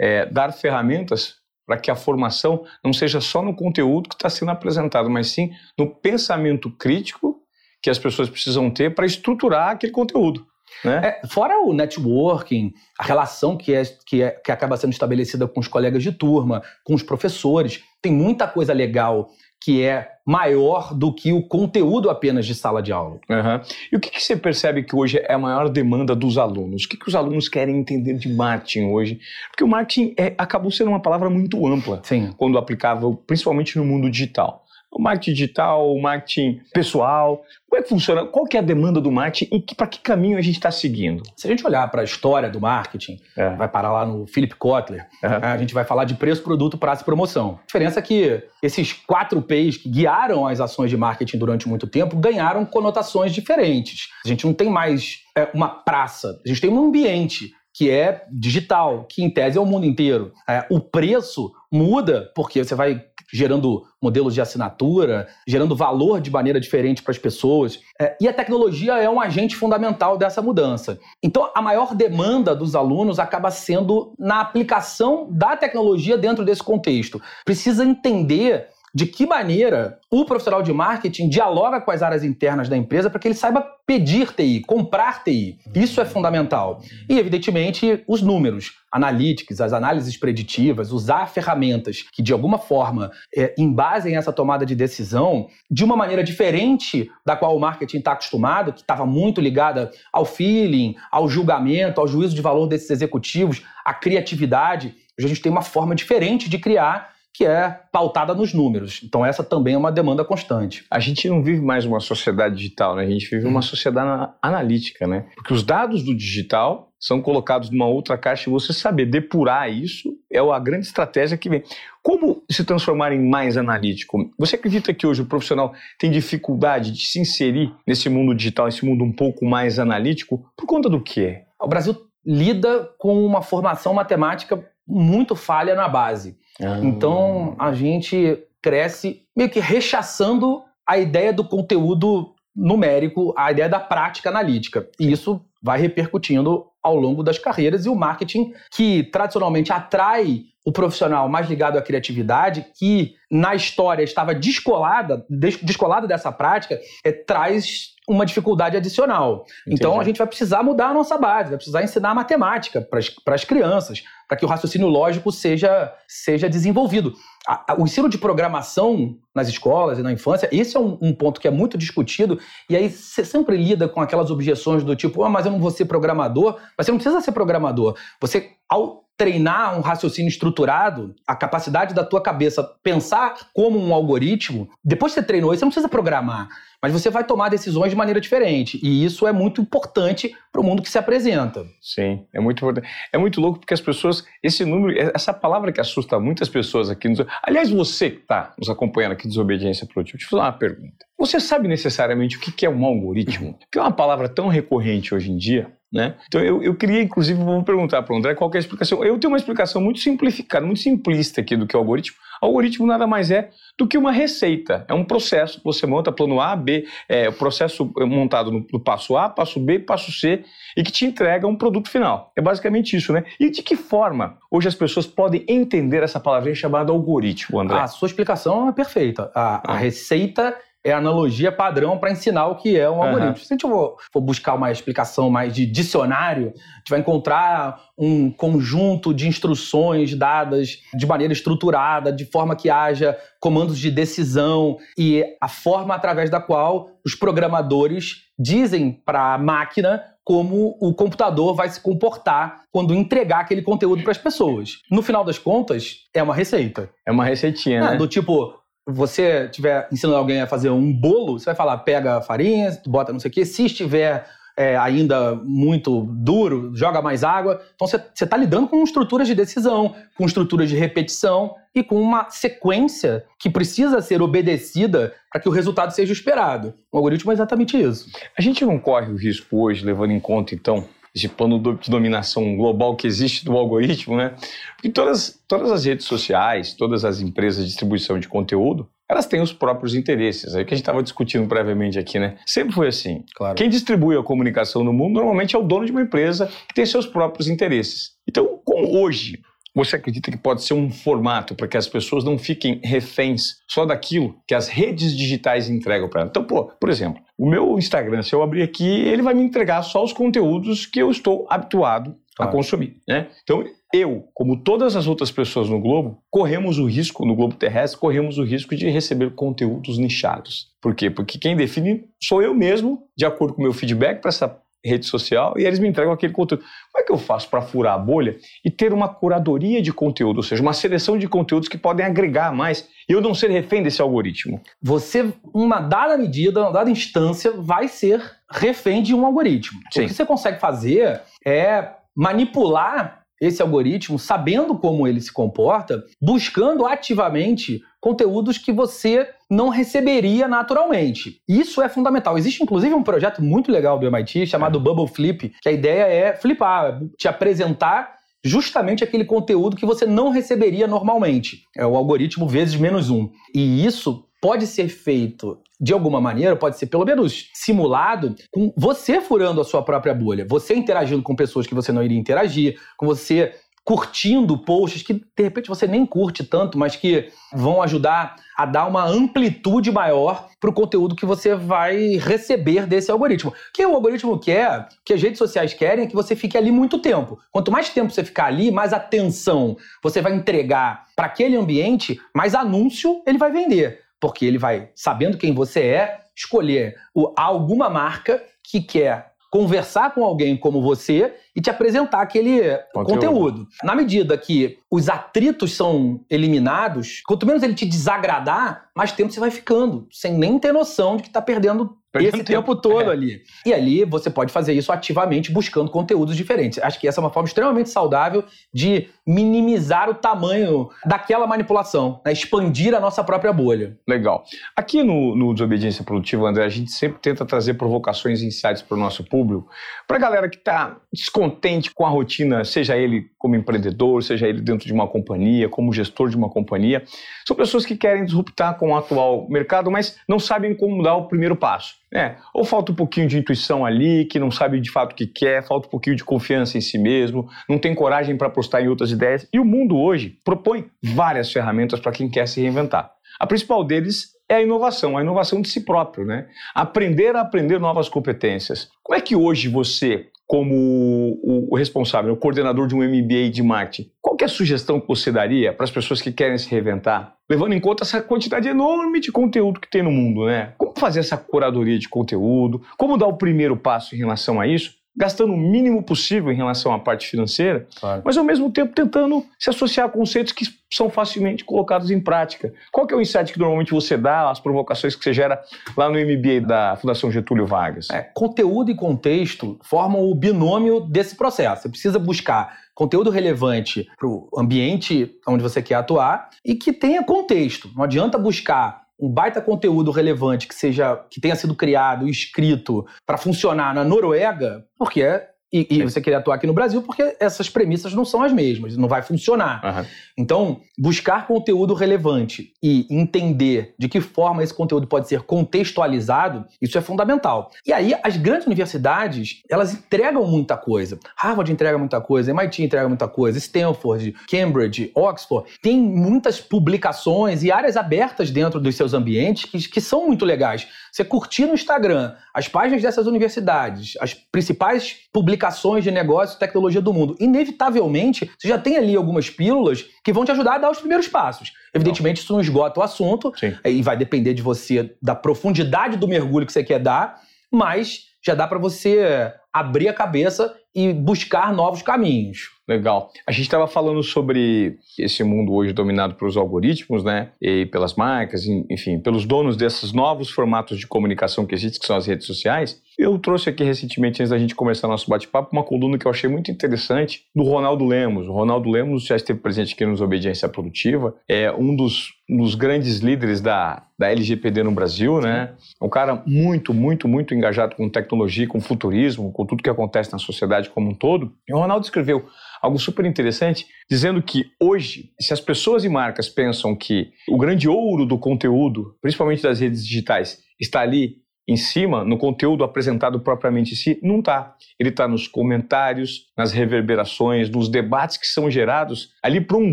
é, 0.00 0.24
dar 0.26 0.52
ferramentas 0.52 1.36
para 1.66 1.78
que 1.78 1.90
a 1.90 1.96
formação 1.96 2.64
não 2.82 2.94
seja 2.94 3.20
só 3.20 3.42
no 3.42 3.54
conteúdo 3.54 4.08
que 4.08 4.14
está 4.14 4.30
sendo 4.30 4.50
apresentado, 4.50 5.10
mas 5.10 5.28
sim 5.28 5.50
no 5.78 5.94
pensamento 5.94 6.70
crítico 6.70 7.36
que 7.82 7.90
as 7.90 7.98
pessoas 7.98 8.30
precisam 8.30 8.70
ter 8.70 8.94
para 8.94 9.04
estruturar 9.04 9.72
aquele 9.72 9.92
conteúdo. 9.92 10.46
Né? 10.84 11.20
É, 11.22 11.26
fora 11.26 11.60
o 11.60 11.72
networking, 11.72 12.72
a 12.98 13.04
relação 13.04 13.56
que, 13.56 13.74
é, 13.74 13.82
que, 14.06 14.22
é, 14.22 14.30
que 14.30 14.52
acaba 14.52 14.76
sendo 14.76 14.92
estabelecida 14.92 15.46
com 15.46 15.60
os 15.60 15.68
colegas 15.68 16.02
de 16.02 16.12
turma, 16.12 16.62
com 16.84 16.94
os 16.94 17.02
professores, 17.02 17.82
tem 18.00 18.12
muita 18.12 18.46
coisa 18.46 18.72
legal 18.72 19.28
que 19.60 19.82
é 19.82 20.08
maior 20.24 20.94
do 20.94 21.12
que 21.12 21.32
o 21.32 21.42
conteúdo 21.42 22.08
apenas 22.08 22.46
de 22.46 22.54
sala 22.54 22.80
de 22.80 22.92
aula. 22.92 23.18
Uhum. 23.28 23.60
E 23.90 23.96
o 23.96 24.00
que, 24.00 24.10
que, 24.10 24.22
você 24.22 24.36
percebe 24.36 24.84
que 24.84 24.94
hoje 24.94 25.18
é 25.18 25.32
a 25.32 25.38
maior 25.38 25.68
demanda 25.68 26.14
dos 26.14 26.38
alunos? 26.38 26.84
O 26.84 26.88
que, 26.88 26.96
que 26.96 27.08
os 27.08 27.14
alunos 27.14 27.48
querem 27.48 27.76
entender 27.76 28.14
de 28.14 28.32
marketing 28.32 28.90
hoje? 28.90 29.18
Porque 29.50 29.64
o 29.64 29.68
marketing 29.68 30.14
é, 30.16 30.34
acabou 30.38 30.70
sendo 30.70 30.88
uma 30.88 31.02
palavra 31.02 31.28
muito 31.28 31.66
ampla 31.66 32.00
Sim. 32.04 32.32
quando 32.36 32.56
aplicável, 32.56 33.20
principalmente 33.26 33.76
no 33.76 33.84
mundo 33.84 34.08
digital 34.08 34.64
o 34.98 35.02
marketing 35.02 35.32
digital, 35.32 35.94
o 35.94 36.02
marketing 36.02 36.60
pessoal. 36.74 37.44
Como 37.68 37.80
é 37.80 37.82
que 37.82 37.88
funciona? 37.88 38.26
Qual 38.26 38.44
que 38.46 38.56
é 38.56 38.60
a 38.60 38.62
demanda 38.62 39.00
do 39.00 39.12
marketing 39.12 39.54
e 39.54 39.74
para 39.74 39.86
que 39.86 40.00
caminho 40.00 40.36
a 40.36 40.40
gente 40.40 40.56
está 40.56 40.70
seguindo? 40.70 41.22
Se 41.36 41.46
a 41.46 41.50
gente 41.50 41.64
olhar 41.64 41.88
para 41.90 42.00
a 42.00 42.04
história 42.04 42.50
do 42.50 42.60
marketing, 42.60 43.20
é. 43.36 43.50
vai 43.50 43.68
parar 43.68 43.92
lá 43.92 44.04
no 44.04 44.26
Philip 44.26 44.56
Kotler, 44.56 45.06
uhum. 45.22 45.30
a 45.42 45.56
gente 45.56 45.72
vai 45.72 45.84
falar 45.84 46.04
de 46.04 46.14
preço, 46.14 46.42
produto, 46.42 46.76
prazo 46.76 47.02
e 47.02 47.04
promoção. 47.04 47.60
A 47.62 47.66
diferença 47.66 48.00
é 48.00 48.02
que 48.02 48.42
esses 48.62 48.92
quatro 48.92 49.40
P's 49.40 49.76
que 49.76 49.88
guiaram 49.88 50.46
as 50.46 50.60
ações 50.60 50.90
de 50.90 50.96
marketing 50.96 51.38
durante 51.38 51.68
muito 51.68 51.86
tempo 51.86 52.16
ganharam 52.16 52.64
conotações 52.64 53.32
diferentes. 53.32 54.08
A 54.24 54.28
gente 54.28 54.44
não 54.44 54.52
tem 54.52 54.68
mais 54.68 55.20
é, 55.36 55.48
uma 55.54 55.68
praça, 55.68 56.40
a 56.44 56.48
gente 56.48 56.60
tem 56.60 56.70
um 56.70 56.88
ambiente 56.88 57.52
que 57.74 57.90
é 57.90 58.24
digital, 58.32 59.06
que 59.08 59.22
em 59.22 59.30
tese 59.30 59.56
é 59.56 59.60
o 59.60 59.66
mundo 59.66 59.86
inteiro. 59.86 60.32
É, 60.48 60.66
o 60.68 60.80
preço 60.80 61.52
muda 61.72 62.32
porque 62.34 62.64
você 62.64 62.74
vai 62.74 63.04
gerando 63.32 63.84
modelos 64.00 64.34
de 64.34 64.40
assinatura, 64.40 65.28
gerando 65.46 65.76
valor 65.76 66.20
de 66.20 66.30
maneira 66.30 66.60
diferente 66.60 67.02
para 67.02 67.12
as 67.12 67.18
pessoas. 67.18 67.80
É, 68.00 68.16
e 68.20 68.28
a 68.28 68.32
tecnologia 68.32 68.94
é 68.94 69.08
um 69.08 69.20
agente 69.20 69.56
fundamental 69.56 70.16
dessa 70.16 70.40
mudança. 70.40 70.98
Então, 71.22 71.50
a 71.54 71.60
maior 71.60 71.94
demanda 71.94 72.54
dos 72.54 72.74
alunos 72.74 73.18
acaba 73.18 73.50
sendo 73.50 74.14
na 74.18 74.40
aplicação 74.40 75.28
da 75.30 75.56
tecnologia 75.56 76.16
dentro 76.16 76.44
desse 76.44 76.62
contexto. 76.62 77.20
Precisa 77.44 77.84
entender 77.84 78.68
de 78.94 79.06
que 79.06 79.26
maneira 79.26 79.98
o 80.10 80.24
profissional 80.24 80.62
de 80.62 80.72
marketing 80.72 81.28
dialoga 81.28 81.80
com 81.80 81.90
as 81.90 82.02
áreas 82.02 82.24
internas 82.24 82.68
da 82.68 82.76
empresa 82.76 83.10
para 83.10 83.18
que 83.18 83.28
ele 83.28 83.34
saiba 83.34 83.64
pedir 83.86 84.32
TI, 84.34 84.60
comprar 84.66 85.22
TI. 85.24 85.58
Isso 85.74 86.00
é 86.00 86.04
fundamental. 86.04 86.82
E, 87.08 87.18
evidentemente, 87.18 88.02
os 88.06 88.22
números, 88.22 88.72
analytics, 88.92 89.60
as 89.60 89.72
análises 89.72 90.16
preditivas, 90.16 90.92
usar 90.92 91.26
ferramentas 91.26 92.04
que, 92.12 92.22
de 92.22 92.32
alguma 92.32 92.58
forma, 92.58 93.10
é, 93.34 93.54
embasem 93.58 94.16
essa 94.16 94.32
tomada 94.32 94.64
de 94.64 94.74
decisão 94.74 95.48
de 95.70 95.84
uma 95.84 95.96
maneira 95.96 96.22
diferente 96.22 97.10
da 97.24 97.36
qual 97.36 97.56
o 97.56 97.60
marketing 97.60 97.98
está 97.98 98.12
acostumado, 98.12 98.72
que 98.72 98.80
estava 98.80 99.06
muito 99.06 99.40
ligada 99.40 99.90
ao 100.12 100.24
feeling, 100.24 100.94
ao 101.10 101.28
julgamento, 101.28 102.00
ao 102.00 102.08
juízo 102.08 102.34
de 102.34 102.42
valor 102.42 102.66
desses 102.66 102.90
executivos, 102.90 103.62
à 103.84 103.94
criatividade. 103.94 104.94
Hoje 105.18 105.26
a 105.26 105.28
gente 105.28 105.42
tem 105.42 105.52
uma 105.52 105.62
forma 105.62 105.94
diferente 105.94 106.48
de 106.48 106.58
criar 106.58 107.17
que 107.38 107.46
é 107.46 107.70
pautada 107.92 108.34
nos 108.34 108.52
números. 108.52 109.00
Então, 109.04 109.24
essa 109.24 109.44
também 109.44 109.74
é 109.74 109.78
uma 109.78 109.92
demanda 109.92 110.24
constante. 110.24 110.84
A 110.90 110.98
gente 110.98 111.28
não 111.28 111.40
vive 111.40 111.60
mais 111.60 111.84
uma 111.86 112.00
sociedade 112.00 112.56
digital, 112.56 112.96
né? 112.96 113.04
A 113.04 113.08
gente 113.08 113.30
vive 113.30 113.46
uma 113.46 113.62
sociedade 113.62 114.32
analítica, 114.42 115.06
né? 115.06 115.26
Porque 115.36 115.54
os 115.54 115.62
dados 115.62 116.02
do 116.02 116.16
digital 116.16 116.92
são 116.98 117.22
colocados 117.22 117.70
numa 117.70 117.86
outra 117.86 118.18
caixa 118.18 118.50
e 118.50 118.52
você 118.52 118.72
saber 118.72 119.06
depurar 119.06 119.72
isso 119.72 120.18
é 120.28 120.40
a 120.40 120.58
grande 120.58 120.86
estratégia 120.86 121.38
que 121.38 121.48
vem. 121.48 121.62
Como 122.02 122.42
se 122.50 122.64
transformar 122.64 123.12
em 123.12 123.24
mais 123.24 123.56
analítico? 123.56 124.18
Você 124.36 124.56
acredita 124.56 124.92
que 124.92 125.06
hoje 125.06 125.22
o 125.22 125.26
profissional 125.26 125.72
tem 125.96 126.10
dificuldade 126.10 126.90
de 126.90 127.06
se 127.06 127.20
inserir 127.20 127.72
nesse 127.86 128.08
mundo 128.08 128.34
digital, 128.34 128.66
esse 128.66 128.84
mundo 128.84 129.04
um 129.04 129.12
pouco 129.12 129.44
mais 129.44 129.78
analítico? 129.78 130.44
Por 130.56 130.66
conta 130.66 130.90
do 130.90 131.00
quê? 131.00 131.42
O 131.60 131.68
Brasil 131.68 131.96
lida 132.26 132.90
com 132.98 133.24
uma 133.24 133.42
formação 133.42 133.94
matemática 133.94 134.60
muito 134.88 135.36
falha 135.36 135.76
na 135.76 135.86
base. 135.86 136.36
Ah. 136.60 136.80
Então 136.82 137.54
a 137.58 137.72
gente 137.72 138.38
cresce 138.62 139.22
meio 139.36 139.50
que 139.50 139.60
rechaçando 139.60 140.62
a 140.86 140.98
ideia 140.98 141.32
do 141.32 141.44
conteúdo 141.44 142.34
numérico, 142.54 143.32
a 143.36 143.52
ideia 143.52 143.68
da 143.68 143.78
prática 143.78 144.30
analítica. 144.30 144.88
E 144.98 145.12
isso 145.12 145.40
vai 145.62 145.78
repercutindo 145.78 146.66
ao 146.82 146.96
longo 146.96 147.22
das 147.22 147.38
carreiras 147.38 147.84
e 147.84 147.88
o 147.88 147.94
marketing 147.94 148.52
que 148.72 149.04
tradicionalmente 149.04 149.72
atrai 149.72 150.44
o 150.64 150.72
profissional 150.72 151.28
mais 151.28 151.48
ligado 151.48 151.78
à 151.78 151.82
criatividade, 151.82 152.66
que 152.78 153.14
na 153.30 153.54
história 153.54 154.02
estava 154.02 154.34
descolada, 154.34 155.24
descolada 155.62 156.06
dessa 156.06 156.30
prática, 156.30 156.78
é, 157.04 157.10
traz 157.10 157.94
uma 158.08 158.24
dificuldade 158.24 158.76
adicional. 158.76 159.44
Entendi. 159.62 159.76
Então 159.76 160.00
a 160.00 160.04
gente 160.04 160.18
vai 160.18 160.26
precisar 160.26 160.62
mudar 160.62 160.88
a 160.88 160.94
nossa 160.94 161.16
base, 161.16 161.50
vai 161.50 161.56
precisar 161.56 161.82
ensinar 161.82 162.14
matemática 162.14 162.80
para 162.80 163.34
as 163.34 163.44
crianças, 163.44 164.02
para 164.28 164.36
que 164.36 164.44
o 164.44 164.48
raciocínio 164.48 164.86
lógico 164.86 165.32
seja, 165.32 165.92
seja 166.06 166.48
desenvolvido. 166.48 167.14
A, 167.46 167.72
a, 167.72 167.80
o 167.80 167.84
ensino 167.84 168.08
de 168.08 168.18
programação 168.18 169.16
nas 169.34 169.48
escolas 169.48 169.98
e 169.98 170.02
na 170.02 170.12
infância, 170.12 170.48
esse 170.52 170.76
é 170.76 170.80
um, 170.80 170.98
um 171.00 171.14
ponto 171.14 171.40
que 171.40 171.48
é 171.48 171.50
muito 171.50 171.78
discutido, 171.78 172.38
e 172.68 172.76
aí 172.76 172.90
você 172.90 173.24
sempre 173.24 173.56
lida 173.56 173.88
com 173.88 174.02
aquelas 174.02 174.30
objeções 174.30 174.84
do 174.84 174.94
tipo, 174.94 175.24
ah, 175.24 175.30
mas 175.30 175.46
eu 175.46 175.52
não 175.52 175.58
vou 175.58 175.70
ser 175.70 175.86
programador, 175.86 176.60
mas 176.76 176.86
você 176.86 176.92
não 176.92 176.98
precisa 176.98 177.20
ser 177.22 177.32
programador. 177.32 177.96
Você, 178.20 178.50
ao 178.68 179.07
treinar 179.18 179.76
um 179.76 179.80
raciocínio 179.80 180.28
estruturado, 180.28 181.14
a 181.26 181.34
capacidade 181.34 181.92
da 181.92 182.04
tua 182.04 182.22
cabeça 182.22 182.62
pensar 182.84 183.34
como 183.52 183.76
um 183.76 183.92
algoritmo, 183.92 184.70
depois 184.82 185.12
que 185.12 185.20
você 185.20 185.26
treinou 185.26 185.52
isso, 185.52 185.58
você 185.58 185.64
não 185.64 185.72
precisa 185.72 185.88
programar, 185.88 186.48
mas 186.80 186.92
você 186.92 187.10
vai 187.10 187.24
tomar 187.24 187.48
decisões 187.48 187.90
de 187.90 187.96
maneira 187.96 188.20
diferente. 188.20 188.78
E 188.80 189.04
isso 189.04 189.26
é 189.26 189.32
muito 189.32 189.60
importante 189.60 190.32
para 190.52 190.60
o 190.60 190.64
mundo 190.64 190.82
que 190.82 190.88
se 190.88 190.96
apresenta. 190.96 191.66
Sim, 191.80 192.24
é 192.32 192.38
muito 192.38 192.58
importante. 192.58 192.88
É 193.12 193.18
muito 193.18 193.40
louco 193.40 193.58
porque 193.58 193.74
as 193.74 193.80
pessoas, 193.80 194.24
esse 194.40 194.64
número, 194.64 194.96
essa 195.12 195.34
palavra 195.34 195.72
que 195.72 195.80
assusta 195.80 196.20
muitas 196.20 196.48
pessoas 196.48 196.88
aqui. 196.88 197.08
Nos... 197.08 197.18
Aliás, 197.42 197.70
você 197.70 198.10
que 198.10 198.20
está 198.20 198.54
nos 198.56 198.70
acompanhando 198.70 199.12
aqui, 199.12 199.26
Desobediência 199.26 199.84
Produtiva, 199.86 200.16
deixa 200.16 200.26
eu 200.26 200.38
fazer 200.38 200.42
uma 200.42 200.56
pergunta. 200.56 201.06
Você 201.18 201.40
sabe 201.40 201.66
necessariamente 201.66 202.36
o 202.36 202.40
que 202.40 202.64
é 202.64 202.70
um 202.70 202.84
algoritmo? 202.84 203.58
Que 203.70 203.78
é 203.78 203.82
uma 203.82 203.90
palavra 203.90 204.28
tão 204.28 204.46
recorrente 204.46 205.14
hoje 205.14 205.30
em 205.30 205.36
dia, 205.36 205.70
né? 205.92 206.16
Então 206.26 206.42
eu, 206.42 206.62
eu 206.62 206.74
queria, 206.74 207.02
inclusive, 207.02 207.42
vou 207.42 207.62
perguntar 207.62 208.02
para 208.02 208.14
o 208.14 208.18
André 208.18 208.34
qual 208.34 208.50
é 208.52 208.56
a 208.56 208.60
explicação. 208.60 209.02
Eu 209.02 209.18
tenho 209.18 209.32
uma 209.32 209.38
explicação 209.38 209.80
muito 209.80 210.00
simplificada, 210.00 210.64
muito 210.64 210.80
simplista 210.80 211.40
aqui 211.40 211.56
do 211.56 211.66
que 211.66 211.74
é 211.74 211.78
o 211.78 211.82
algoritmo. 211.82 212.16
O 212.42 212.46
algoritmo 212.46 212.86
nada 212.86 213.06
mais 213.06 213.30
é 213.30 213.50
do 213.76 213.86
que 213.86 213.96
uma 213.96 214.12
receita. 214.12 214.84
É 214.88 214.94
um 214.94 215.04
processo 215.04 215.58
que 215.58 215.64
você 215.64 215.86
monta 215.86 216.12
plano 216.12 216.40
A, 216.40 216.54
B, 216.54 216.86
é, 217.08 217.28
o 217.28 217.32
processo 217.32 217.90
montado 218.00 218.52
no, 218.52 218.66
no, 218.72 218.78
passo 218.78 219.16
A, 219.16 219.28
passo 219.28 219.58
B, 219.58 219.78
passo 219.78 220.12
C, 220.12 220.44
e 220.76 220.82
que 220.82 220.92
te 220.92 221.04
entrega 221.04 221.46
um 221.46 221.56
produto 221.56 221.88
final. 221.88 222.32
É 222.36 222.42
basicamente 222.42 222.96
isso, 222.96 223.12
né? 223.12 223.24
E 223.40 223.50
de 223.50 223.62
que 223.62 223.74
forma 223.74 224.38
hoje 224.50 224.68
as 224.68 224.74
pessoas 224.74 225.06
podem 225.06 225.44
entender 225.48 226.02
essa 226.02 226.20
palavrinha 226.20 226.54
chamada 226.54 226.92
algoritmo, 226.92 227.60
André? 227.60 227.80
A 227.80 227.86
sua 227.86 228.06
explicação 228.06 228.68
é 228.68 228.72
perfeita. 228.72 229.30
A, 229.34 229.72
a 229.72 229.74
ah. 229.74 229.76
receita 229.76 230.54
é 230.84 230.92
a 230.92 230.98
analogia 230.98 231.50
padrão 231.50 231.98
para 231.98 232.10
ensinar 232.10 232.46
o 232.46 232.56
que 232.56 232.78
é 232.78 232.88
um 232.88 233.02
algoritmo. 233.02 233.30
Uhum. 233.30 233.36
Se 233.36 233.52
a 233.52 233.54
gente 233.54 233.62
for, 233.62 233.96
for, 234.12 234.20
buscar 234.20 234.54
uma 234.54 234.70
explicação 234.70 235.28
mais 235.28 235.52
de 235.52 235.66
dicionário, 235.66 236.52
a 236.54 236.78
gente 236.78 236.90
vai 236.90 237.00
encontrar 237.00 237.80
um 237.96 238.30
conjunto 238.30 239.12
de 239.12 239.26
instruções 239.26 240.14
dadas 240.14 240.78
de 240.94 241.06
maneira 241.06 241.32
estruturada, 241.32 242.12
de 242.12 242.24
forma 242.24 242.54
que 242.54 242.70
haja 242.70 243.18
comandos 243.40 243.78
de 243.78 243.90
decisão 243.90 244.76
e 244.96 245.24
a 245.40 245.48
forma 245.48 245.94
através 245.94 246.30
da 246.30 246.40
qual 246.40 246.90
os 247.04 247.14
programadores 247.14 248.28
dizem 248.38 248.92
para 248.92 249.34
a 249.34 249.38
máquina 249.38 250.02
como 250.28 250.76
o 250.78 250.92
computador 250.92 251.54
vai 251.54 251.70
se 251.70 251.80
comportar 251.80 252.64
quando 252.70 252.92
entregar 252.92 253.40
aquele 253.40 253.62
conteúdo 253.62 254.02
para 254.02 254.12
as 254.12 254.18
pessoas. 254.18 254.82
No 254.90 255.00
final 255.00 255.24
das 255.24 255.38
contas, 255.38 256.00
é 256.12 256.22
uma 256.22 256.34
receita. 256.34 256.90
É 257.06 257.10
uma 257.10 257.24
receitinha, 257.24 257.78
é, 257.78 257.80
né? 257.80 257.96
Do 257.96 258.06
tipo, 258.06 258.52
você 258.88 259.44
estiver 259.44 259.86
ensinando 259.92 260.18
alguém 260.18 260.40
a 260.40 260.46
fazer 260.46 260.70
um 260.70 260.92
bolo, 260.92 261.38
você 261.38 261.46
vai 261.46 261.54
falar, 261.54 261.78
pega 261.78 262.16
a 262.16 262.22
farinha, 262.22 262.80
bota 262.86 263.12
não 263.12 263.20
sei 263.20 263.30
o 263.30 263.32
quê. 263.32 263.44
Se 263.44 263.66
estiver 263.66 264.26
é, 264.56 264.76
ainda 264.76 265.36
muito 265.36 266.08
duro, 266.10 266.72
joga 266.74 267.00
mais 267.00 267.22
água. 267.22 267.62
Então 267.76 267.86
você 267.86 268.02
está 268.20 268.36
lidando 268.36 268.66
com 268.66 268.82
estruturas 268.82 269.28
de 269.28 269.34
decisão, 269.34 269.94
com 270.16 270.26
estruturas 270.26 270.68
de 270.68 270.76
repetição 270.76 271.54
e 271.72 271.84
com 271.84 272.00
uma 272.00 272.28
sequência 272.30 273.24
que 273.38 273.48
precisa 273.48 274.00
ser 274.00 274.20
obedecida 274.20 275.14
para 275.30 275.40
que 275.40 275.48
o 275.48 275.52
resultado 275.52 275.92
seja 275.92 276.12
esperado. 276.12 276.74
O 276.90 276.96
algoritmo 276.96 277.30
é 277.30 277.34
exatamente 277.34 277.80
isso. 277.80 278.10
A 278.36 278.42
gente 278.42 278.64
não 278.64 278.80
corre 278.80 279.12
o 279.12 279.16
risco 279.16 279.56
hoje, 279.56 279.84
levando 279.84 280.10
em 280.10 280.18
conta, 280.20 280.56
então, 280.56 280.84
esse 281.14 281.28
pano 281.28 281.58
de 281.60 281.90
dominação 281.90 282.56
global 282.56 282.96
que 282.96 283.06
existe 283.06 283.44
do 283.44 283.56
algoritmo, 283.56 284.16
né? 284.16 284.34
Porque 284.76 284.90
todas, 284.90 285.40
todas 285.48 285.70
as 285.70 285.84
redes 285.84 286.06
sociais, 286.06 286.74
todas 286.74 287.04
as 287.04 287.20
empresas 287.20 287.62
de 287.62 287.68
distribuição 287.68 288.18
de 288.18 288.28
conteúdo, 288.28 288.88
elas 289.08 289.26
têm 289.26 289.40
os 289.40 289.52
próprios 289.52 289.94
interesses. 289.94 290.54
É 290.54 290.60
o 290.60 290.66
que 290.66 290.74
a 290.74 290.76
gente 290.76 290.84
estava 290.84 291.02
discutindo 291.02 291.48
previamente 291.48 291.98
aqui, 291.98 292.18
né? 292.18 292.36
Sempre 292.44 292.74
foi 292.74 292.88
assim. 292.88 293.24
Claro. 293.34 293.56
Quem 293.56 293.70
distribui 293.70 294.16
a 294.16 294.22
comunicação 294.22 294.84
no 294.84 294.92
mundo 294.92 295.14
normalmente 295.14 295.56
é 295.56 295.58
o 295.58 295.62
dono 295.62 295.86
de 295.86 295.92
uma 295.92 296.02
empresa 296.02 296.46
que 296.68 296.74
tem 296.74 296.84
seus 296.84 297.06
próprios 297.06 297.48
interesses. 297.48 298.12
Então, 298.28 298.60
como 298.64 299.00
hoje 299.00 299.40
você 299.78 299.96
acredita 299.96 300.30
que 300.30 300.36
pode 300.36 300.62
ser 300.62 300.74
um 300.74 300.90
formato 300.90 301.54
para 301.54 301.68
que 301.68 301.76
as 301.76 301.88
pessoas 301.88 302.24
não 302.24 302.36
fiquem 302.36 302.80
reféns 302.82 303.58
só 303.68 303.86
daquilo 303.86 304.36
que 304.46 304.54
as 304.54 304.68
redes 304.68 305.16
digitais 305.16 305.68
entregam 305.68 306.08
para 306.08 306.22
elas? 306.22 306.30
Então, 306.30 306.44
pô, 306.44 306.64
por 306.80 306.90
exemplo, 306.90 307.22
o 307.36 307.48
meu 307.48 307.78
Instagram, 307.78 308.22
se 308.22 308.34
eu 308.34 308.42
abrir 308.42 308.62
aqui, 308.62 308.86
ele 308.86 309.22
vai 309.22 309.34
me 309.34 309.42
entregar 309.42 309.82
só 309.82 310.02
os 310.02 310.12
conteúdos 310.12 310.84
que 310.84 311.00
eu 311.00 311.10
estou 311.10 311.46
habituado 311.48 312.16
claro. 312.36 312.50
a 312.50 312.54
consumir, 312.54 312.96
né? 313.08 313.28
Então, 313.42 313.64
eu, 313.92 314.28
como 314.34 314.62
todas 314.62 314.96
as 314.96 315.06
outras 315.06 315.30
pessoas 315.30 315.68
no 315.68 315.80
globo, 315.80 316.22
corremos 316.30 316.78
o 316.78 316.84
risco, 316.84 317.24
no 317.24 317.34
globo 317.34 317.54
terrestre, 317.54 317.98
corremos 317.98 318.36
o 318.36 318.44
risco 318.44 318.76
de 318.76 318.88
receber 318.90 319.34
conteúdos 319.34 319.96
nichados. 319.96 320.68
Por 320.80 320.94
quê? 320.94 321.08
Porque 321.08 321.38
quem 321.38 321.56
define 321.56 322.04
sou 322.22 322.42
eu 322.42 322.54
mesmo, 322.54 323.02
de 323.16 323.24
acordo 323.24 323.54
com 323.54 323.60
o 323.60 323.64
meu 323.64 323.72
feedback 323.72 324.20
para 324.20 324.28
essa 324.28 324.60
rede 324.84 325.06
social 325.06 325.54
e 325.56 325.64
eles 325.64 325.78
me 325.78 325.88
entregam 325.88 326.12
aquele 326.12 326.32
conteúdo. 326.32 326.62
Como 326.92 327.02
é 327.02 327.06
que 327.06 327.12
eu 327.12 327.18
faço 327.18 327.48
para 327.48 327.60
furar 327.60 327.94
a 327.94 327.98
bolha 327.98 328.36
e 328.64 328.70
ter 328.70 328.92
uma 328.92 329.08
curadoria 329.08 329.82
de 329.82 329.92
conteúdo, 329.92 330.38
ou 330.38 330.42
seja, 330.42 330.62
uma 330.62 330.72
seleção 330.72 331.18
de 331.18 331.28
conteúdos 331.28 331.68
que 331.68 331.78
podem 331.78 332.04
agregar 332.04 332.52
mais 332.52 332.88
e 333.08 333.12
eu 333.12 333.20
não 333.20 333.34
ser 333.34 333.50
refém 333.50 333.82
desse 333.82 334.00
algoritmo? 334.00 334.60
Você, 334.82 335.32
uma 335.52 335.80
dada 335.80 336.16
medida, 336.16 336.60
uma 336.60 336.72
dada 336.72 336.90
instância, 336.90 337.52
vai 337.52 337.88
ser 337.88 338.22
refém 338.50 339.02
de 339.02 339.14
um 339.14 339.26
algoritmo. 339.26 339.80
Sim. 339.92 340.04
O 340.04 340.06
que 340.08 340.14
você 340.14 340.24
consegue 340.24 340.60
fazer 340.60 341.20
é 341.44 341.90
manipular 342.16 343.22
esse 343.40 343.62
algoritmo, 343.62 344.18
sabendo 344.18 344.76
como 344.76 345.06
ele 345.06 345.20
se 345.20 345.32
comporta, 345.32 346.02
buscando 346.20 346.86
ativamente 346.86 347.80
conteúdos 348.00 348.58
que 348.58 348.72
você 348.72 349.28
não 349.50 349.68
receberia 349.68 350.46
naturalmente. 350.46 351.40
Isso 351.48 351.80
é 351.82 351.88
fundamental. 351.88 352.36
Existe 352.36 352.62
inclusive 352.62 352.94
um 352.94 353.02
projeto 353.02 353.42
muito 353.42 353.70
legal 353.70 353.98
do 353.98 354.06
MIT 354.06 354.46
chamado 354.46 354.78
é. 354.78 354.82
Bubble 354.82 355.08
Flip, 355.08 355.52
que 355.60 355.68
a 355.68 355.72
ideia 355.72 356.04
é 356.04 356.36
flipar, 356.36 357.00
te 357.16 357.28
apresentar 357.28 358.18
justamente 358.44 359.02
aquele 359.02 359.24
conteúdo 359.24 359.76
que 359.76 359.86
você 359.86 360.06
não 360.06 360.30
receberia 360.30 360.86
normalmente. 360.86 361.62
É 361.76 361.86
o 361.86 361.96
algoritmo 361.96 362.46
vezes 362.48 362.76
menos 362.76 363.10
um. 363.10 363.30
E 363.54 363.84
isso 363.84 364.24
pode 364.40 364.66
ser 364.66 364.88
feito 364.88 365.58
de 365.80 365.92
alguma 365.92 366.20
maneira, 366.20 366.56
pode 366.56 366.78
ser 366.78 366.86
pelo 366.86 367.04
menos 367.04 367.50
simulado, 367.54 368.34
com 368.50 368.72
você 368.76 369.20
furando 369.20 369.60
a 369.60 369.64
sua 369.64 369.82
própria 369.82 370.14
bolha, 370.14 370.46
você 370.48 370.74
interagindo 370.74 371.22
com 371.22 371.36
pessoas 371.36 371.66
que 371.66 371.74
você 371.74 371.92
não 371.92 372.02
iria 372.02 372.18
interagir, 372.18 372.78
com 372.96 373.06
você 373.06 373.54
curtindo 373.88 374.58
posts 374.58 375.02
que 375.02 375.14
de 375.14 375.42
repente 375.42 375.66
você 375.66 375.86
nem 375.86 376.04
curte 376.04 376.44
tanto, 376.44 376.76
mas 376.76 376.94
que 376.94 377.30
vão 377.54 377.80
ajudar 377.80 378.36
a 378.54 378.66
dar 378.66 378.86
uma 378.86 379.02
amplitude 379.06 379.90
maior 379.90 380.46
para 380.60 380.68
o 380.68 380.74
conteúdo 380.74 381.16
que 381.16 381.24
você 381.24 381.54
vai 381.54 382.18
receber 382.18 382.86
desse 382.86 383.10
algoritmo. 383.10 383.50
O 383.50 383.54
que 383.72 383.86
o 383.86 383.94
algoritmo 383.94 384.38
quer, 384.38 384.86
que 385.06 385.14
as 385.14 385.22
redes 385.22 385.38
sociais 385.38 385.72
querem, 385.72 386.04
é 386.04 386.06
que 386.06 386.14
você 386.14 386.36
fique 386.36 386.58
ali 386.58 386.70
muito 386.70 386.98
tempo. 386.98 387.38
Quanto 387.50 387.72
mais 387.72 387.88
tempo 387.88 388.12
você 388.12 388.22
ficar 388.22 388.44
ali, 388.44 388.70
mais 388.70 388.92
atenção 388.92 389.74
você 390.02 390.20
vai 390.20 390.34
entregar 390.34 391.06
para 391.16 391.24
aquele 391.24 391.56
ambiente, 391.56 392.20
mais 392.36 392.54
anúncio 392.54 393.22
ele 393.26 393.38
vai 393.38 393.50
vender. 393.50 394.00
Porque 394.20 394.44
ele 394.44 394.58
vai, 394.58 394.90
sabendo 394.94 395.38
quem 395.38 395.54
você 395.54 395.80
é, 395.80 396.20
escolher 396.36 396.96
alguma 397.36 397.88
marca 397.88 398.42
que 398.62 398.80
quer 398.80 399.32
conversar 399.50 400.12
com 400.14 400.24
alguém 400.24 400.56
como 400.56 400.82
você 400.82 401.34
e 401.56 401.60
te 401.60 401.70
apresentar 401.70 402.20
aquele 402.20 402.76
conteúdo. 402.92 403.14
conteúdo. 403.14 403.68
Na 403.82 403.94
medida 403.94 404.36
que 404.36 404.78
os 404.90 405.08
atritos 405.08 405.74
são 405.74 406.20
eliminados, 406.28 407.22
quanto 407.26 407.46
menos 407.46 407.62
ele 407.62 407.74
te 407.74 407.86
desagradar, 407.86 408.88
mais 408.94 409.12
tempo 409.12 409.32
você 409.32 409.40
vai 409.40 409.50
ficando, 409.50 410.06
sem 410.12 410.34
nem 410.34 410.58
ter 410.58 410.72
noção 410.72 411.16
de 411.16 411.22
que 411.22 411.28
está 411.28 411.40
perdendo 411.40 411.96
esse 412.20 412.42
tempo, 412.44 412.74
todo 412.76 413.10
é. 413.10 413.12
ali. 413.12 413.42
E 413.64 413.72
ali 413.72 414.04
você 414.04 414.30
pode 414.30 414.52
fazer 414.52 414.72
isso 414.72 414.92
ativamente 414.92 415.50
buscando 415.50 415.90
conteúdos 415.90 416.36
diferentes. 416.36 416.78
Acho 416.82 416.98
que 416.98 417.08
essa 417.08 417.20
é 417.20 417.22
uma 417.22 417.30
forma 417.30 417.46
extremamente 417.46 417.90
saudável 417.90 418.44
de 418.72 419.08
minimizar 419.26 420.08
o 420.08 420.14
tamanho 420.14 420.88
daquela 421.04 421.46
manipulação, 421.46 422.20
né? 422.24 422.32
expandir 422.32 422.94
a 422.94 423.00
nossa 423.00 423.22
própria 423.22 423.52
bolha. 423.52 423.96
Legal. 424.08 424.44
Aqui 424.74 425.02
no, 425.02 425.36
no 425.36 425.52
Desobediência 425.52 426.02
Produtiva, 426.02 426.48
André, 426.48 426.64
a 426.64 426.68
gente 426.68 426.90
sempre 426.90 427.18
tenta 427.20 427.44
trazer 427.44 427.74
provocações 427.74 428.40
e 428.40 428.46
insights 428.46 428.80
para 428.80 428.96
o 428.96 429.00
nosso 429.00 429.22
público, 429.24 429.68
para 430.06 430.16
a 430.16 430.20
galera 430.20 430.48
que 430.48 430.56
está 430.56 430.96
descontente 431.12 431.92
com 431.92 432.06
a 432.06 432.08
rotina, 432.08 432.64
seja 432.64 432.96
ele 432.96 433.30
como 433.38 433.54
empreendedor, 433.54 434.22
seja 434.22 434.48
ele 434.48 434.60
dentro 434.60 434.86
de 434.86 434.92
uma 434.92 435.06
companhia, 435.06 435.68
como 435.68 435.92
gestor 435.92 436.30
de 436.30 436.36
uma 436.36 436.48
companhia. 436.48 437.04
São 437.46 437.56
pessoas 437.56 437.84
que 437.84 437.96
querem 437.96 438.24
disruptar 438.24 438.78
com 438.78 438.92
o 438.92 438.96
atual 438.96 439.46
mercado, 439.48 439.90
mas 439.90 440.18
não 440.28 440.38
sabem 440.38 440.74
como 440.74 441.02
dar 441.02 441.16
o 441.16 441.28
primeiro 441.28 441.54
passo. 441.54 441.94
É, 442.12 442.36
ou 442.54 442.64
falta 442.64 442.90
um 442.90 442.94
pouquinho 442.94 443.28
de 443.28 443.38
intuição 443.38 443.84
ali, 443.84 444.24
que 444.24 444.38
não 444.38 444.50
sabe 444.50 444.80
de 444.80 444.90
fato 444.90 445.12
o 445.12 445.14
que 445.14 445.26
quer, 445.26 445.62
falta 445.62 445.86
um 445.86 445.90
pouquinho 445.90 446.16
de 446.16 446.24
confiança 446.24 446.78
em 446.78 446.80
si 446.80 446.98
mesmo, 446.98 447.48
não 447.68 447.78
tem 447.78 447.94
coragem 447.94 448.36
para 448.36 448.46
apostar 448.46 448.82
em 448.82 448.88
outras 448.88 449.10
ideias. 449.10 449.46
E 449.52 449.60
o 449.60 449.64
mundo 449.64 449.96
hoje 449.96 450.38
propõe 450.42 450.86
várias 451.02 451.52
ferramentas 451.52 452.00
para 452.00 452.12
quem 452.12 452.28
quer 452.30 452.48
se 452.48 452.62
reinventar. 452.62 453.12
A 453.38 453.46
principal 453.46 453.84
deles 453.84 454.38
é 454.48 454.56
a 454.56 454.62
inovação, 454.62 455.18
a 455.18 455.22
inovação 455.22 455.60
de 455.60 455.68
si 455.68 455.84
próprio, 455.84 456.24
né? 456.24 456.48
Aprender 456.74 457.36
a 457.36 457.42
aprender 457.42 457.78
novas 457.78 458.08
competências. 458.08 458.88
Como 459.02 459.16
é 459.16 459.20
que 459.20 459.36
hoje 459.36 459.68
você, 459.68 460.28
como 460.48 461.38
o 461.42 461.76
responsável, 461.76 462.32
o 462.32 462.36
coordenador 462.36 462.86
de 462.86 462.94
um 462.94 463.02
MBA 463.02 463.50
de 463.50 463.62
marketing, 463.62 464.10
qual 464.18 464.34
é 464.40 464.44
a 464.44 464.48
sugestão 464.48 464.98
que 464.98 465.06
você 465.06 465.30
daria 465.30 465.74
para 465.74 465.84
as 465.84 465.90
pessoas 465.90 466.22
que 466.22 466.32
querem 466.32 466.56
se 466.56 466.70
reinventar, 466.70 467.34
levando 467.50 467.74
em 467.74 467.80
conta 467.80 468.02
essa 468.02 468.22
quantidade 468.22 468.66
enorme 468.66 469.20
de 469.20 469.30
conteúdo 469.30 469.78
que 469.78 469.90
tem 469.90 470.02
no 470.02 470.10
mundo, 470.10 470.46
né? 470.46 470.72
Como 470.78 470.94
fazer 470.96 471.20
essa 471.20 471.36
curadoria 471.36 471.98
de 471.98 472.08
conteúdo? 472.08 472.80
Como 472.96 473.18
dar 473.18 473.26
o 473.26 473.36
primeiro 473.36 473.76
passo 473.76 474.14
em 474.14 474.18
relação 474.18 474.58
a 474.58 474.66
isso? 474.66 474.97
Gastando 475.18 475.52
o 475.52 475.56
mínimo 475.56 476.00
possível 476.00 476.52
em 476.52 476.54
relação 476.54 476.92
à 476.92 476.98
parte 476.98 477.26
financeira, 477.26 477.88
claro. 477.98 478.22
mas 478.24 478.38
ao 478.38 478.44
mesmo 478.44 478.70
tempo 478.70 478.94
tentando 478.94 479.44
se 479.58 479.68
associar 479.68 480.06
a 480.06 480.08
conceitos 480.08 480.52
que 480.52 480.64
são 480.90 481.10
facilmente 481.10 481.64
colocados 481.64 482.10
em 482.10 482.20
prática. 482.20 482.72
Qual 482.92 483.04
que 483.04 483.12
é 483.12 483.16
o 483.16 483.20
insight 483.20 483.52
que 483.52 483.58
normalmente 483.58 483.90
você 483.90 484.16
dá, 484.16 484.48
as 484.48 484.60
provocações 484.60 485.16
que 485.16 485.22
você 485.22 485.32
gera 485.32 485.60
lá 485.96 486.08
no 486.08 486.14
MBA 486.14 486.60
da 486.66 486.96
Fundação 486.96 487.32
Getúlio 487.32 487.66
Vargas? 487.66 488.08
É, 488.10 488.22
conteúdo 488.22 488.92
e 488.92 488.94
contexto 488.94 489.76
formam 489.82 490.30
o 490.30 490.34
binômio 490.34 491.00
desse 491.00 491.34
processo. 491.34 491.82
Você 491.82 491.88
precisa 491.88 492.18
buscar 492.18 492.78
conteúdo 492.94 493.28
relevante 493.28 494.08
para 494.16 494.28
o 494.28 494.48
ambiente 494.56 495.36
onde 495.46 495.62
você 495.62 495.82
quer 495.82 495.96
atuar 495.96 496.50
e 496.64 496.76
que 496.76 496.92
tenha 496.92 497.24
contexto. 497.24 497.90
Não 497.96 498.04
adianta 498.04 498.38
buscar 498.38 499.07
um 499.18 499.28
baita 499.30 499.60
conteúdo 499.60 500.10
relevante 500.10 500.68
que 500.68 500.74
seja 500.74 501.16
que 501.30 501.40
tenha 501.40 501.56
sido 501.56 501.74
criado 501.74 502.26
e 502.28 502.30
escrito 502.30 503.04
para 503.26 503.36
funcionar 503.36 503.94
na 503.94 504.04
Noruega, 504.04 504.84
porque 504.96 505.22
é 505.22 505.48
e, 505.72 505.86
e 505.90 506.02
você 506.02 506.20
querer 506.20 506.36
atuar 506.36 506.56
aqui 506.56 506.66
no 506.66 506.72
Brasil 506.72 507.02
porque 507.02 507.36
essas 507.38 507.68
premissas 507.68 508.14
não 508.14 508.24
são 508.24 508.42
as 508.42 508.52
mesmas, 508.52 508.96
não 508.96 509.08
vai 509.08 509.22
funcionar. 509.22 509.84
Uhum. 509.84 510.06
Então, 510.36 510.80
buscar 510.96 511.46
conteúdo 511.46 511.94
relevante 511.94 512.72
e 512.82 513.06
entender 513.10 513.94
de 513.98 514.08
que 514.08 514.20
forma 514.20 514.62
esse 514.62 514.72
conteúdo 514.72 515.06
pode 515.06 515.28
ser 515.28 515.42
contextualizado, 515.42 516.64
isso 516.80 516.96
é 516.96 517.00
fundamental. 517.00 517.70
E 517.86 517.92
aí, 517.92 518.14
as 518.22 518.36
grandes 518.36 518.66
universidades, 518.66 519.62
elas 519.70 519.92
entregam 519.92 520.46
muita 520.46 520.76
coisa. 520.76 521.18
Harvard 521.36 521.70
entrega 521.70 521.98
muita 521.98 522.20
coisa, 522.20 522.50
MIT 522.50 522.82
entrega 522.82 523.08
muita 523.08 523.28
coisa, 523.28 523.58
Stanford, 523.58 524.34
Cambridge, 524.50 525.10
Oxford, 525.14 525.68
tem 525.82 526.00
muitas 526.00 526.60
publicações 526.60 527.62
e 527.62 527.70
áreas 527.70 527.96
abertas 527.96 528.50
dentro 528.50 528.80
dos 528.80 528.94
seus 528.96 529.12
ambientes 529.12 529.64
que, 529.64 529.78
que 529.88 530.00
são 530.00 530.26
muito 530.26 530.44
legais. 530.44 530.86
Você 531.18 531.24
curtir 531.24 531.66
no 531.66 531.74
Instagram 531.74 532.36
as 532.54 532.68
páginas 532.68 533.02
dessas 533.02 533.26
universidades, 533.26 534.16
as 534.20 534.34
principais 534.34 535.16
publicações 535.32 536.04
de 536.04 536.12
negócio 536.12 536.54
e 536.54 536.60
tecnologia 536.60 537.00
do 537.00 537.12
mundo, 537.12 537.34
inevitavelmente 537.40 538.48
você 538.56 538.68
já 538.68 538.78
tem 538.78 538.96
ali 538.96 539.16
algumas 539.16 539.50
pílulas 539.50 540.04
que 540.22 540.32
vão 540.32 540.44
te 540.44 540.52
ajudar 540.52 540.74
a 540.74 540.78
dar 540.78 540.90
os 540.92 541.00
primeiros 541.00 541.26
passos. 541.26 541.72
Evidentemente, 541.92 542.36
isso 542.36 542.52
não 542.52 542.60
esgota 542.60 543.00
o 543.00 543.02
assunto 543.02 543.52
Sim. 543.56 543.76
e 543.84 544.00
vai 544.00 544.16
depender 544.16 544.54
de 544.54 544.62
você, 544.62 545.12
da 545.20 545.34
profundidade 545.34 546.16
do 546.16 546.28
mergulho 546.28 546.64
que 546.64 546.72
você 546.72 546.84
quer 546.84 547.00
dar, 547.00 547.40
mas 547.68 548.26
já 548.40 548.54
dá 548.54 548.68
para 548.68 548.78
você 548.78 549.52
abrir 549.78 550.08
a 550.08 550.12
cabeça 550.12 550.74
e 550.94 551.12
buscar 551.12 551.72
novos 551.72 552.02
caminhos. 552.02 552.70
Legal. 552.88 553.30
A 553.46 553.52
gente 553.52 553.62
estava 553.62 553.86
falando 553.86 554.22
sobre 554.22 554.98
esse 555.18 555.44
mundo 555.44 555.72
hoje 555.74 555.92
dominado 555.92 556.34
pelos 556.34 556.56
algoritmos, 556.56 557.22
né? 557.22 557.52
E 557.60 557.86
pelas 557.86 558.14
marcas, 558.14 558.64
enfim, 558.66 559.20
pelos 559.20 559.44
donos 559.44 559.76
desses 559.76 560.12
novos 560.12 560.50
formatos 560.50 560.98
de 560.98 561.06
comunicação 561.06 561.66
que 561.66 561.74
existem, 561.74 562.00
que 562.00 562.06
são 562.06 562.16
as 562.16 562.26
redes 562.26 562.46
sociais. 562.46 563.00
Eu 563.18 563.36
trouxe 563.36 563.68
aqui 563.68 563.82
recentemente, 563.82 564.40
antes 564.40 564.50
da 564.50 564.58
gente 564.58 564.76
começar 564.76 565.08
nosso 565.08 565.28
bate-papo, 565.28 565.70
uma 565.72 565.82
coluna 565.82 566.16
que 566.16 566.24
eu 566.24 566.30
achei 566.30 566.48
muito 566.48 566.70
interessante 566.70 567.42
do 567.52 567.64
Ronaldo 567.64 568.06
Lemos. 568.06 568.46
O 568.46 568.52
Ronaldo 568.52 568.88
Lemos 568.88 569.24
já 569.24 569.34
esteve 569.34 569.58
presente 569.58 569.92
aqui 569.92 570.06
nos 570.06 570.20
Obediência 570.20 570.68
Produtiva, 570.68 571.34
é 571.48 571.68
um 571.72 571.96
dos, 571.96 572.28
um 572.48 572.58
dos 572.58 572.76
grandes 572.76 573.18
líderes 573.18 573.60
da, 573.60 574.06
da 574.16 574.30
LGPD 574.30 574.84
no 574.84 574.92
Brasil, 574.92 575.40
né? 575.40 575.74
Um 576.00 576.08
cara 576.08 576.44
muito, 576.46 576.94
muito, 576.94 577.26
muito 577.26 577.52
engajado 577.54 577.96
com 577.96 578.08
tecnologia, 578.08 578.68
com 578.68 578.80
futurismo, 578.80 579.50
com 579.50 579.66
tudo 579.66 579.82
que 579.82 579.90
acontece 579.90 580.30
na 580.30 580.38
sociedade 580.38 580.88
como 580.88 581.10
um 581.10 581.14
todo. 581.14 581.52
E 581.68 581.74
o 581.74 581.78
Ronaldo 581.78 582.04
escreveu 582.04 582.46
algo 582.80 583.00
super 583.00 583.24
interessante, 583.24 583.84
dizendo 584.08 584.40
que 584.40 584.66
hoje, 584.80 585.32
se 585.40 585.52
as 585.52 585.60
pessoas 585.60 586.04
e 586.04 586.08
marcas 586.08 586.48
pensam 586.48 586.94
que 586.94 587.32
o 587.48 587.58
grande 587.58 587.88
ouro 587.88 588.24
do 588.24 588.38
conteúdo, 588.38 589.16
principalmente 589.20 589.64
das 589.64 589.80
redes 589.80 590.06
digitais, 590.06 590.60
está 590.80 591.00
ali 591.00 591.47
em 591.68 591.76
cima, 591.76 592.24
no 592.24 592.38
conteúdo 592.38 592.82
apresentado 592.82 593.38
propriamente 593.40 593.92
em 593.92 593.96
si, 593.96 594.18
não 594.22 594.38
está. 594.38 594.74
Ele 594.98 595.10
está 595.10 595.28
nos 595.28 595.46
comentários, 595.46 596.46
nas 596.56 596.72
reverberações, 596.72 597.68
nos 597.68 597.90
debates 597.90 598.38
que 598.38 598.46
são 598.46 598.70
gerados 598.70 599.34
ali 599.42 599.60
por 599.60 599.76
um 599.76 599.92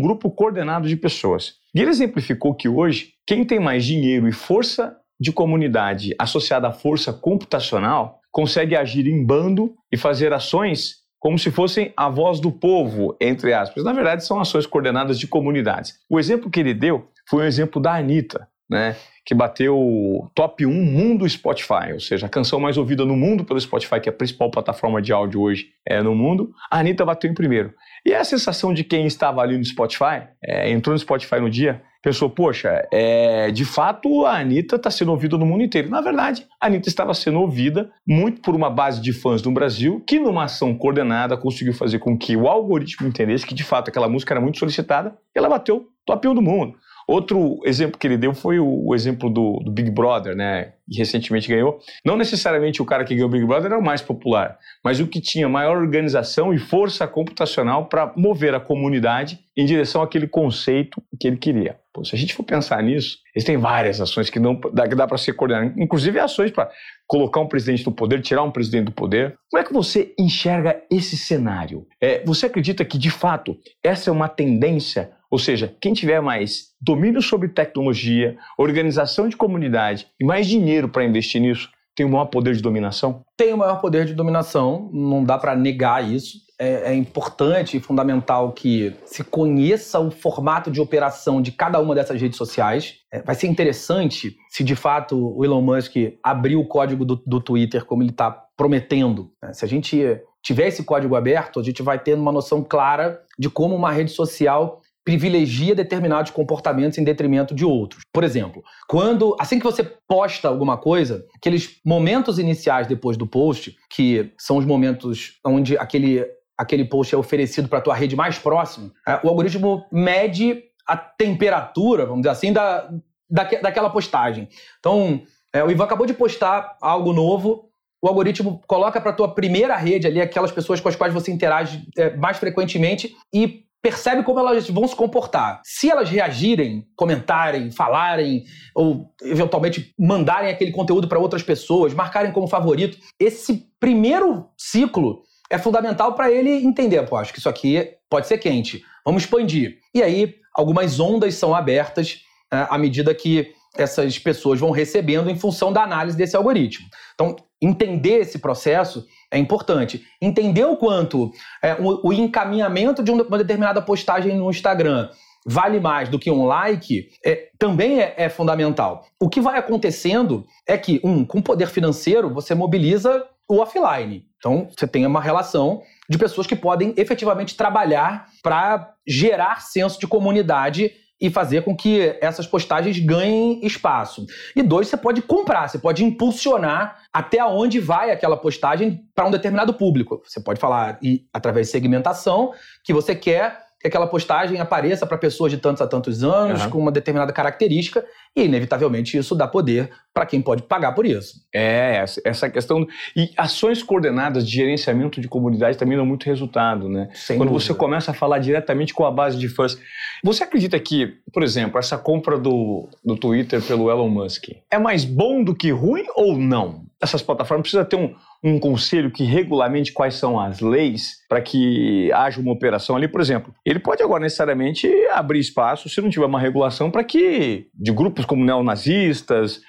grupo 0.00 0.30
coordenado 0.30 0.88
de 0.88 0.96
pessoas. 0.96 1.56
E 1.74 1.80
ele 1.80 1.90
exemplificou 1.90 2.54
que 2.54 2.66
hoje, 2.66 3.12
quem 3.26 3.44
tem 3.44 3.60
mais 3.60 3.84
dinheiro 3.84 4.26
e 4.26 4.32
força 4.32 4.96
de 5.20 5.30
comunidade 5.30 6.14
associada 6.18 6.68
à 6.68 6.72
força 6.72 7.12
computacional 7.12 8.20
consegue 8.32 8.74
agir 8.74 9.06
em 9.06 9.24
bando 9.24 9.74
e 9.92 9.96
fazer 9.96 10.32
ações 10.32 11.06
como 11.18 11.38
se 11.38 11.50
fossem 11.50 11.92
a 11.96 12.08
voz 12.08 12.40
do 12.40 12.52
povo, 12.52 13.16
entre 13.20 13.52
aspas. 13.52 13.84
Na 13.84 13.92
verdade, 13.92 14.24
são 14.24 14.38
ações 14.38 14.66
coordenadas 14.66 15.18
de 15.18 15.26
comunidades. 15.26 15.94
O 16.08 16.18
exemplo 16.18 16.50
que 16.50 16.60
ele 16.60 16.72
deu 16.72 17.08
foi 17.28 17.44
um 17.44 17.46
exemplo 17.46 17.80
da 17.80 17.96
Anitta, 17.96 18.48
né? 18.70 18.96
Que 19.26 19.34
bateu 19.34 20.30
top 20.36 20.64
1 20.64 20.70
mundo 20.70 21.28
Spotify, 21.28 21.92
ou 21.92 21.98
seja, 21.98 22.26
a 22.26 22.28
canção 22.28 22.60
mais 22.60 22.78
ouvida 22.78 23.04
no 23.04 23.16
mundo 23.16 23.44
pelo 23.44 23.60
Spotify, 23.60 24.00
que 24.00 24.08
é 24.08 24.12
a 24.12 24.16
principal 24.16 24.52
plataforma 24.52 25.02
de 25.02 25.12
áudio 25.12 25.42
hoje 25.42 25.66
é, 25.84 26.00
no 26.00 26.14
mundo, 26.14 26.52
a 26.70 26.78
Anitta 26.78 27.04
bateu 27.04 27.28
em 27.28 27.34
primeiro. 27.34 27.74
E 28.04 28.14
a 28.14 28.22
sensação 28.22 28.72
de 28.72 28.84
quem 28.84 29.04
estava 29.04 29.42
ali 29.42 29.58
no 29.58 29.64
Spotify, 29.64 30.28
é, 30.40 30.70
entrou 30.70 30.94
no 30.94 30.98
Spotify 31.00 31.40
no 31.40 31.50
dia, 31.50 31.82
pensou, 32.00 32.30
poxa, 32.30 32.86
é, 32.92 33.50
de 33.50 33.64
fato 33.64 34.24
a 34.24 34.38
Anitta 34.38 34.76
está 34.76 34.92
sendo 34.92 35.10
ouvida 35.10 35.36
no 35.36 35.44
mundo 35.44 35.64
inteiro. 35.64 35.90
Na 35.90 36.00
verdade, 36.00 36.46
a 36.60 36.66
Anitta 36.66 36.88
estava 36.88 37.12
sendo 37.12 37.40
ouvida 37.40 37.90
muito 38.06 38.40
por 38.40 38.54
uma 38.54 38.70
base 38.70 39.00
de 39.00 39.12
fãs 39.12 39.42
no 39.42 39.50
Brasil, 39.50 40.00
que 40.06 40.20
numa 40.20 40.44
ação 40.44 40.72
coordenada 40.72 41.36
conseguiu 41.36 41.74
fazer 41.74 41.98
com 41.98 42.16
que 42.16 42.36
o 42.36 42.46
algoritmo 42.46 43.08
entendesse 43.08 43.44
que 43.44 43.56
de 43.56 43.64
fato 43.64 43.88
aquela 43.88 44.08
música 44.08 44.32
era 44.32 44.40
muito 44.40 44.56
solicitada 44.56 45.18
e 45.34 45.38
ela 45.40 45.48
bateu 45.48 45.88
top 46.04 46.28
1 46.28 46.34
do 46.36 46.42
mundo. 46.42 46.76
Outro 47.08 47.60
exemplo 47.64 47.98
que 47.98 48.06
ele 48.06 48.16
deu 48.16 48.34
foi 48.34 48.58
o, 48.58 48.88
o 48.88 48.94
exemplo 48.94 49.30
do, 49.30 49.60
do, 49.64 49.70
Big 49.70 49.90
Brother, 49.90 50.34
né? 50.34 50.72
Que 50.90 50.98
recentemente 50.98 51.48
ganhou. 51.48 51.78
Não 52.04 52.16
necessariamente 52.16 52.82
o 52.82 52.84
cara 52.84 53.04
que 53.04 53.14
ganhou 53.14 53.28
o 53.28 53.32
Big 53.32 53.46
Brother 53.46 53.66
era 53.66 53.78
o 53.78 53.84
mais 53.84 54.02
popular, 54.02 54.58
mas 54.84 54.98
o 54.98 55.06
que 55.06 55.20
tinha 55.20 55.48
maior 55.48 55.76
organização 55.76 56.52
e 56.52 56.58
força 56.58 57.06
computacional 57.06 57.86
para 57.86 58.12
mover 58.16 58.54
a 58.54 58.60
comunidade 58.60 59.38
em 59.56 59.64
direção 59.64 60.02
àquele 60.02 60.26
conceito 60.26 61.00
que 61.18 61.28
ele 61.28 61.36
queria. 61.36 61.78
Pô, 61.94 62.04
se 62.04 62.14
a 62.14 62.18
gente 62.18 62.34
for 62.34 62.42
pensar 62.42 62.82
nisso, 62.82 63.18
existem 63.34 63.56
várias 63.56 64.00
ações 64.00 64.28
que, 64.28 64.38
não, 64.38 64.60
dá, 64.72 64.84
dá 64.84 65.06
para 65.06 65.16
ser 65.16 65.32
coordenadas, 65.32 65.72
inclusive 65.78 66.18
ações 66.18 66.50
para 66.50 66.70
colocar 67.06 67.40
um 67.40 67.48
presidente 67.48 67.84
do 67.84 67.92
poder, 67.92 68.20
tirar 68.20 68.42
um 68.42 68.50
presidente 68.50 68.86
do 68.86 68.92
poder. 68.92 69.38
Como 69.50 69.62
é 69.62 69.64
que 69.64 69.72
você 69.72 70.12
enxerga 70.18 70.82
esse 70.90 71.16
cenário? 71.16 71.86
É, 72.02 72.22
você 72.24 72.46
acredita 72.46 72.84
que, 72.84 72.98
de 72.98 73.10
fato, 73.10 73.56
essa 73.82 74.10
é 74.10 74.12
uma 74.12 74.28
tendência 74.28 75.15
ou 75.30 75.38
seja, 75.38 75.74
quem 75.80 75.92
tiver 75.92 76.20
mais 76.20 76.68
domínio 76.80 77.20
sobre 77.20 77.48
tecnologia, 77.48 78.36
organização 78.58 79.28
de 79.28 79.36
comunidade 79.36 80.06
e 80.20 80.24
mais 80.24 80.46
dinheiro 80.46 80.88
para 80.88 81.04
investir 81.04 81.40
nisso, 81.40 81.70
tem 81.96 82.04
o 82.04 82.10
maior 82.10 82.26
poder 82.26 82.54
de 82.54 82.60
dominação? 82.60 83.22
Tem 83.36 83.54
o 83.54 83.56
maior 83.56 83.80
poder 83.80 84.04
de 84.04 84.12
dominação, 84.12 84.90
não 84.92 85.24
dá 85.24 85.38
para 85.38 85.56
negar 85.56 86.06
isso. 86.06 86.44
É, 86.58 86.92
é, 86.92 86.94
importante 86.94 87.76
e 87.76 87.80
fundamental 87.80 88.50
que 88.50 88.94
se 89.04 89.22
conheça 89.22 90.00
o 90.00 90.10
formato 90.10 90.70
de 90.70 90.80
operação 90.80 91.42
de 91.42 91.52
cada 91.52 91.78
uma 91.78 91.94
dessas 91.94 92.18
redes 92.18 92.38
sociais. 92.38 92.94
É, 93.12 93.20
vai 93.20 93.34
ser 93.34 93.46
interessante 93.46 94.36
se 94.48 94.64
de 94.64 94.74
fato 94.74 95.36
o 95.36 95.44
Elon 95.44 95.60
Musk 95.60 95.96
abrir 96.22 96.56
o 96.56 96.66
código 96.66 97.04
do, 97.04 97.22
do 97.26 97.42
Twitter 97.42 97.84
como 97.84 98.02
ele 98.02 98.10
está 98.10 98.30
prometendo. 98.56 99.30
Né? 99.42 99.52
Se 99.52 99.66
a 99.66 99.68
gente 99.68 100.02
tiver 100.42 100.68
esse 100.68 100.82
código 100.82 101.14
aberto, 101.14 101.60
a 101.60 101.62
gente 101.62 101.82
vai 101.82 101.98
ter 101.98 102.14
uma 102.14 102.32
noção 102.32 102.62
clara 102.62 103.20
de 103.38 103.50
como 103.50 103.74
uma 103.74 103.92
rede 103.92 104.12
social 104.12 104.80
privilegia 105.06 105.72
determinados 105.72 106.32
comportamentos 106.32 106.98
em 106.98 107.04
detrimento 107.04 107.54
de 107.54 107.64
outros. 107.64 108.02
Por 108.12 108.24
exemplo, 108.24 108.64
quando 108.88 109.36
assim 109.38 109.56
que 109.56 109.64
você 109.64 109.84
posta 109.84 110.48
alguma 110.48 110.76
coisa, 110.76 111.24
aqueles 111.36 111.80
momentos 111.84 112.40
iniciais 112.40 112.88
depois 112.88 113.16
do 113.16 113.24
post, 113.24 113.76
que 113.88 114.32
são 114.36 114.56
os 114.56 114.66
momentos 114.66 115.38
onde 115.46 115.78
aquele 115.78 116.26
aquele 116.58 116.86
post 116.86 117.14
é 117.14 117.18
oferecido 117.18 117.68
para 117.68 117.78
a 117.78 117.82
tua 117.82 117.94
rede 117.94 118.16
mais 118.16 118.38
próxima, 118.38 118.90
é, 119.06 119.20
o 119.22 119.28
algoritmo 119.28 119.84
mede 119.92 120.62
a 120.86 120.96
temperatura, 120.96 122.06
vamos 122.06 122.22
dizer 122.22 122.30
assim, 122.30 122.50
da, 122.50 122.90
daquela 123.28 123.90
postagem. 123.90 124.48
Então, 124.78 125.20
é, 125.52 125.62
o 125.62 125.70
Ivan 125.70 125.84
acabou 125.84 126.06
de 126.06 126.14
postar 126.14 126.78
algo 126.80 127.12
novo, 127.12 127.68
o 128.02 128.08
algoritmo 128.08 128.62
coloca 128.66 129.00
para 129.00 129.12
tua 129.12 129.34
primeira 129.34 129.76
rede 129.76 130.06
ali 130.06 130.20
aquelas 130.20 130.50
pessoas 130.50 130.80
com 130.80 130.88
as 130.88 130.96
quais 130.96 131.12
você 131.12 131.30
interage 131.30 131.86
é, 131.98 132.16
mais 132.16 132.38
frequentemente 132.38 133.14
e 133.34 133.65
percebe 133.86 134.24
como 134.24 134.40
elas 134.40 134.68
vão 134.68 134.88
se 134.88 134.96
comportar. 134.96 135.60
Se 135.64 135.88
elas 135.88 136.10
reagirem, 136.10 136.88
comentarem, 136.96 137.70
falarem 137.70 138.42
ou 138.74 139.14
eventualmente 139.22 139.94
mandarem 139.96 140.50
aquele 140.50 140.72
conteúdo 140.72 141.06
para 141.06 141.20
outras 141.20 141.40
pessoas, 141.40 141.94
marcarem 141.94 142.32
como 142.32 142.48
favorito, 142.48 142.98
esse 143.16 143.70
primeiro 143.78 144.48
ciclo 144.58 145.22
é 145.48 145.56
fundamental 145.56 146.14
para 146.14 146.32
ele 146.32 146.50
entender, 146.50 147.00
pô, 147.04 147.14
acho 147.14 147.32
que 147.32 147.38
isso 147.38 147.48
aqui 147.48 147.92
pode 148.10 148.26
ser 148.26 148.38
quente. 148.38 148.82
Vamos 149.04 149.22
expandir. 149.22 149.78
E 149.94 150.02
aí 150.02 150.34
algumas 150.52 150.98
ondas 150.98 151.36
são 151.36 151.54
abertas 151.54 152.22
né, 152.52 152.66
à 152.68 152.76
medida 152.76 153.14
que 153.14 153.52
essas 153.82 154.18
pessoas 154.18 154.60
vão 154.60 154.70
recebendo 154.70 155.30
em 155.30 155.38
função 155.38 155.72
da 155.72 155.82
análise 155.82 156.16
desse 156.16 156.36
algoritmo. 156.36 156.86
Então, 157.14 157.36
entender 157.60 158.18
esse 158.18 158.38
processo 158.38 159.06
é 159.30 159.38
importante. 159.38 160.02
Entender 160.20 160.64
o 160.64 160.76
quanto 160.76 161.30
é, 161.62 161.74
o, 161.74 162.08
o, 162.08 162.12
encaminhamento 162.12 163.02
de 163.02 163.10
uma 163.10 163.38
determinada 163.38 163.82
postagem 163.82 164.36
no 164.36 164.50
Instagram 164.50 165.08
vale 165.46 165.78
mais 165.78 166.08
do 166.08 166.18
que 166.18 166.30
um 166.30 166.44
like 166.44 167.08
é, 167.24 167.48
também 167.58 168.00
é, 168.00 168.14
é 168.16 168.28
fundamental. 168.28 169.06
O 169.20 169.28
que 169.28 169.40
vai 169.40 169.58
acontecendo 169.58 170.44
é 170.66 170.76
que, 170.76 171.00
um, 171.04 171.24
com 171.24 171.40
poder 171.40 171.68
financeiro, 171.68 172.32
você 172.32 172.54
mobiliza 172.54 173.24
o 173.48 173.58
offline. 173.58 174.24
Então, 174.38 174.68
você 174.76 174.86
tem 174.86 175.06
uma 175.06 175.20
relação 175.20 175.82
de 176.10 176.18
pessoas 176.18 176.46
que 176.46 176.56
podem 176.56 176.92
efetivamente 176.96 177.56
trabalhar 177.56 178.26
para 178.42 178.94
gerar 179.06 179.60
senso 179.60 179.98
de 180.00 180.06
comunidade 180.06 180.92
e 181.20 181.30
fazer 181.30 181.62
com 181.64 181.74
que 181.74 182.16
essas 182.20 182.46
postagens 182.46 182.98
ganhem 182.98 183.64
espaço. 183.64 184.26
E 184.54 184.62
dois, 184.62 184.88
você 184.88 184.96
pode 184.96 185.22
comprar, 185.22 185.68
você 185.68 185.78
pode 185.78 186.04
impulsionar 186.04 187.02
até 187.12 187.44
onde 187.44 187.80
vai 187.80 188.10
aquela 188.10 188.36
postagem 188.36 189.02
para 189.14 189.26
um 189.26 189.30
determinado 189.30 189.72
público. 189.72 190.22
Você 190.24 190.40
pode 190.40 190.60
falar 190.60 190.98
e 191.02 191.26
através 191.32 191.66
de 191.66 191.72
segmentação 191.72 192.52
que 192.84 192.92
você 192.92 193.14
quer 193.14 193.65
que 193.86 193.96
aquela 193.96 194.06
postagem 194.06 194.60
apareça 194.60 195.06
para 195.06 195.16
pessoas 195.16 195.52
de 195.52 195.58
tantos 195.58 195.80
a 195.80 195.86
tantos 195.86 196.24
anos, 196.24 196.64
uhum. 196.64 196.70
com 196.70 196.78
uma 196.78 196.90
determinada 196.90 197.32
característica, 197.32 198.04
e 198.34 198.42
inevitavelmente 198.42 199.16
isso 199.16 199.34
dá 199.34 199.46
poder 199.46 199.90
para 200.12 200.26
quem 200.26 200.42
pode 200.42 200.62
pagar 200.62 200.92
por 200.92 201.06
isso. 201.06 201.40
É, 201.54 202.04
essa 202.24 202.50
questão. 202.50 202.86
E 203.14 203.30
ações 203.36 203.82
coordenadas 203.82 204.46
de 204.46 204.54
gerenciamento 204.54 205.20
de 205.20 205.28
comunidade 205.28 205.78
também 205.78 205.96
dão 205.96 206.04
muito 206.04 206.24
resultado, 206.24 206.88
né? 206.88 207.08
Sem 207.14 207.36
Quando 207.36 207.50
dúvida. 207.50 207.64
você 207.64 207.74
começa 207.74 208.10
a 208.10 208.14
falar 208.14 208.38
diretamente 208.38 208.92
com 208.92 209.04
a 209.04 209.10
base 209.10 209.38
de 209.38 209.48
fãs. 209.48 209.78
Você 210.24 210.42
acredita 210.42 210.78
que, 210.80 211.14
por 211.32 211.42
exemplo, 211.42 211.78
essa 211.78 211.96
compra 211.96 212.38
do, 212.38 212.88
do 213.04 213.16
Twitter 213.16 213.62
pelo 213.62 213.90
Elon 213.90 214.08
Musk 214.08 214.48
é 214.70 214.78
mais 214.78 215.04
bom 215.04 215.44
do 215.44 215.54
que 215.54 215.70
ruim 215.70 216.04
ou 216.14 216.36
não? 216.36 216.86
Essas 217.00 217.22
plataformas 217.22 217.62
precisam 217.62 217.84
ter 217.84 217.96
um, 217.96 218.14
um 218.46 218.60
conselho 218.60 219.10
que 219.10 219.24
regulamente 219.24 219.92
quais 219.92 220.14
são 220.14 220.38
as 220.38 220.60
leis 220.60 221.16
para 221.28 221.40
que 221.40 222.12
haja 222.12 222.40
uma 222.40 222.52
operação 222.52 222.94
ali, 222.94 223.08
por 223.08 223.20
exemplo. 223.20 223.52
Ele 223.64 223.80
pode 223.80 224.02
agora 224.02 224.22
necessariamente 224.22 224.88
abrir 225.12 225.40
espaço, 225.40 225.88
se 225.88 226.00
não 226.00 226.08
tiver 226.08 226.26
uma 226.26 226.38
regulação, 226.38 226.88
para 226.88 227.02
que 227.02 227.66
de 227.74 227.90
grupos 227.90 228.24
como 228.24 228.44
neonazistas, 228.44 229.60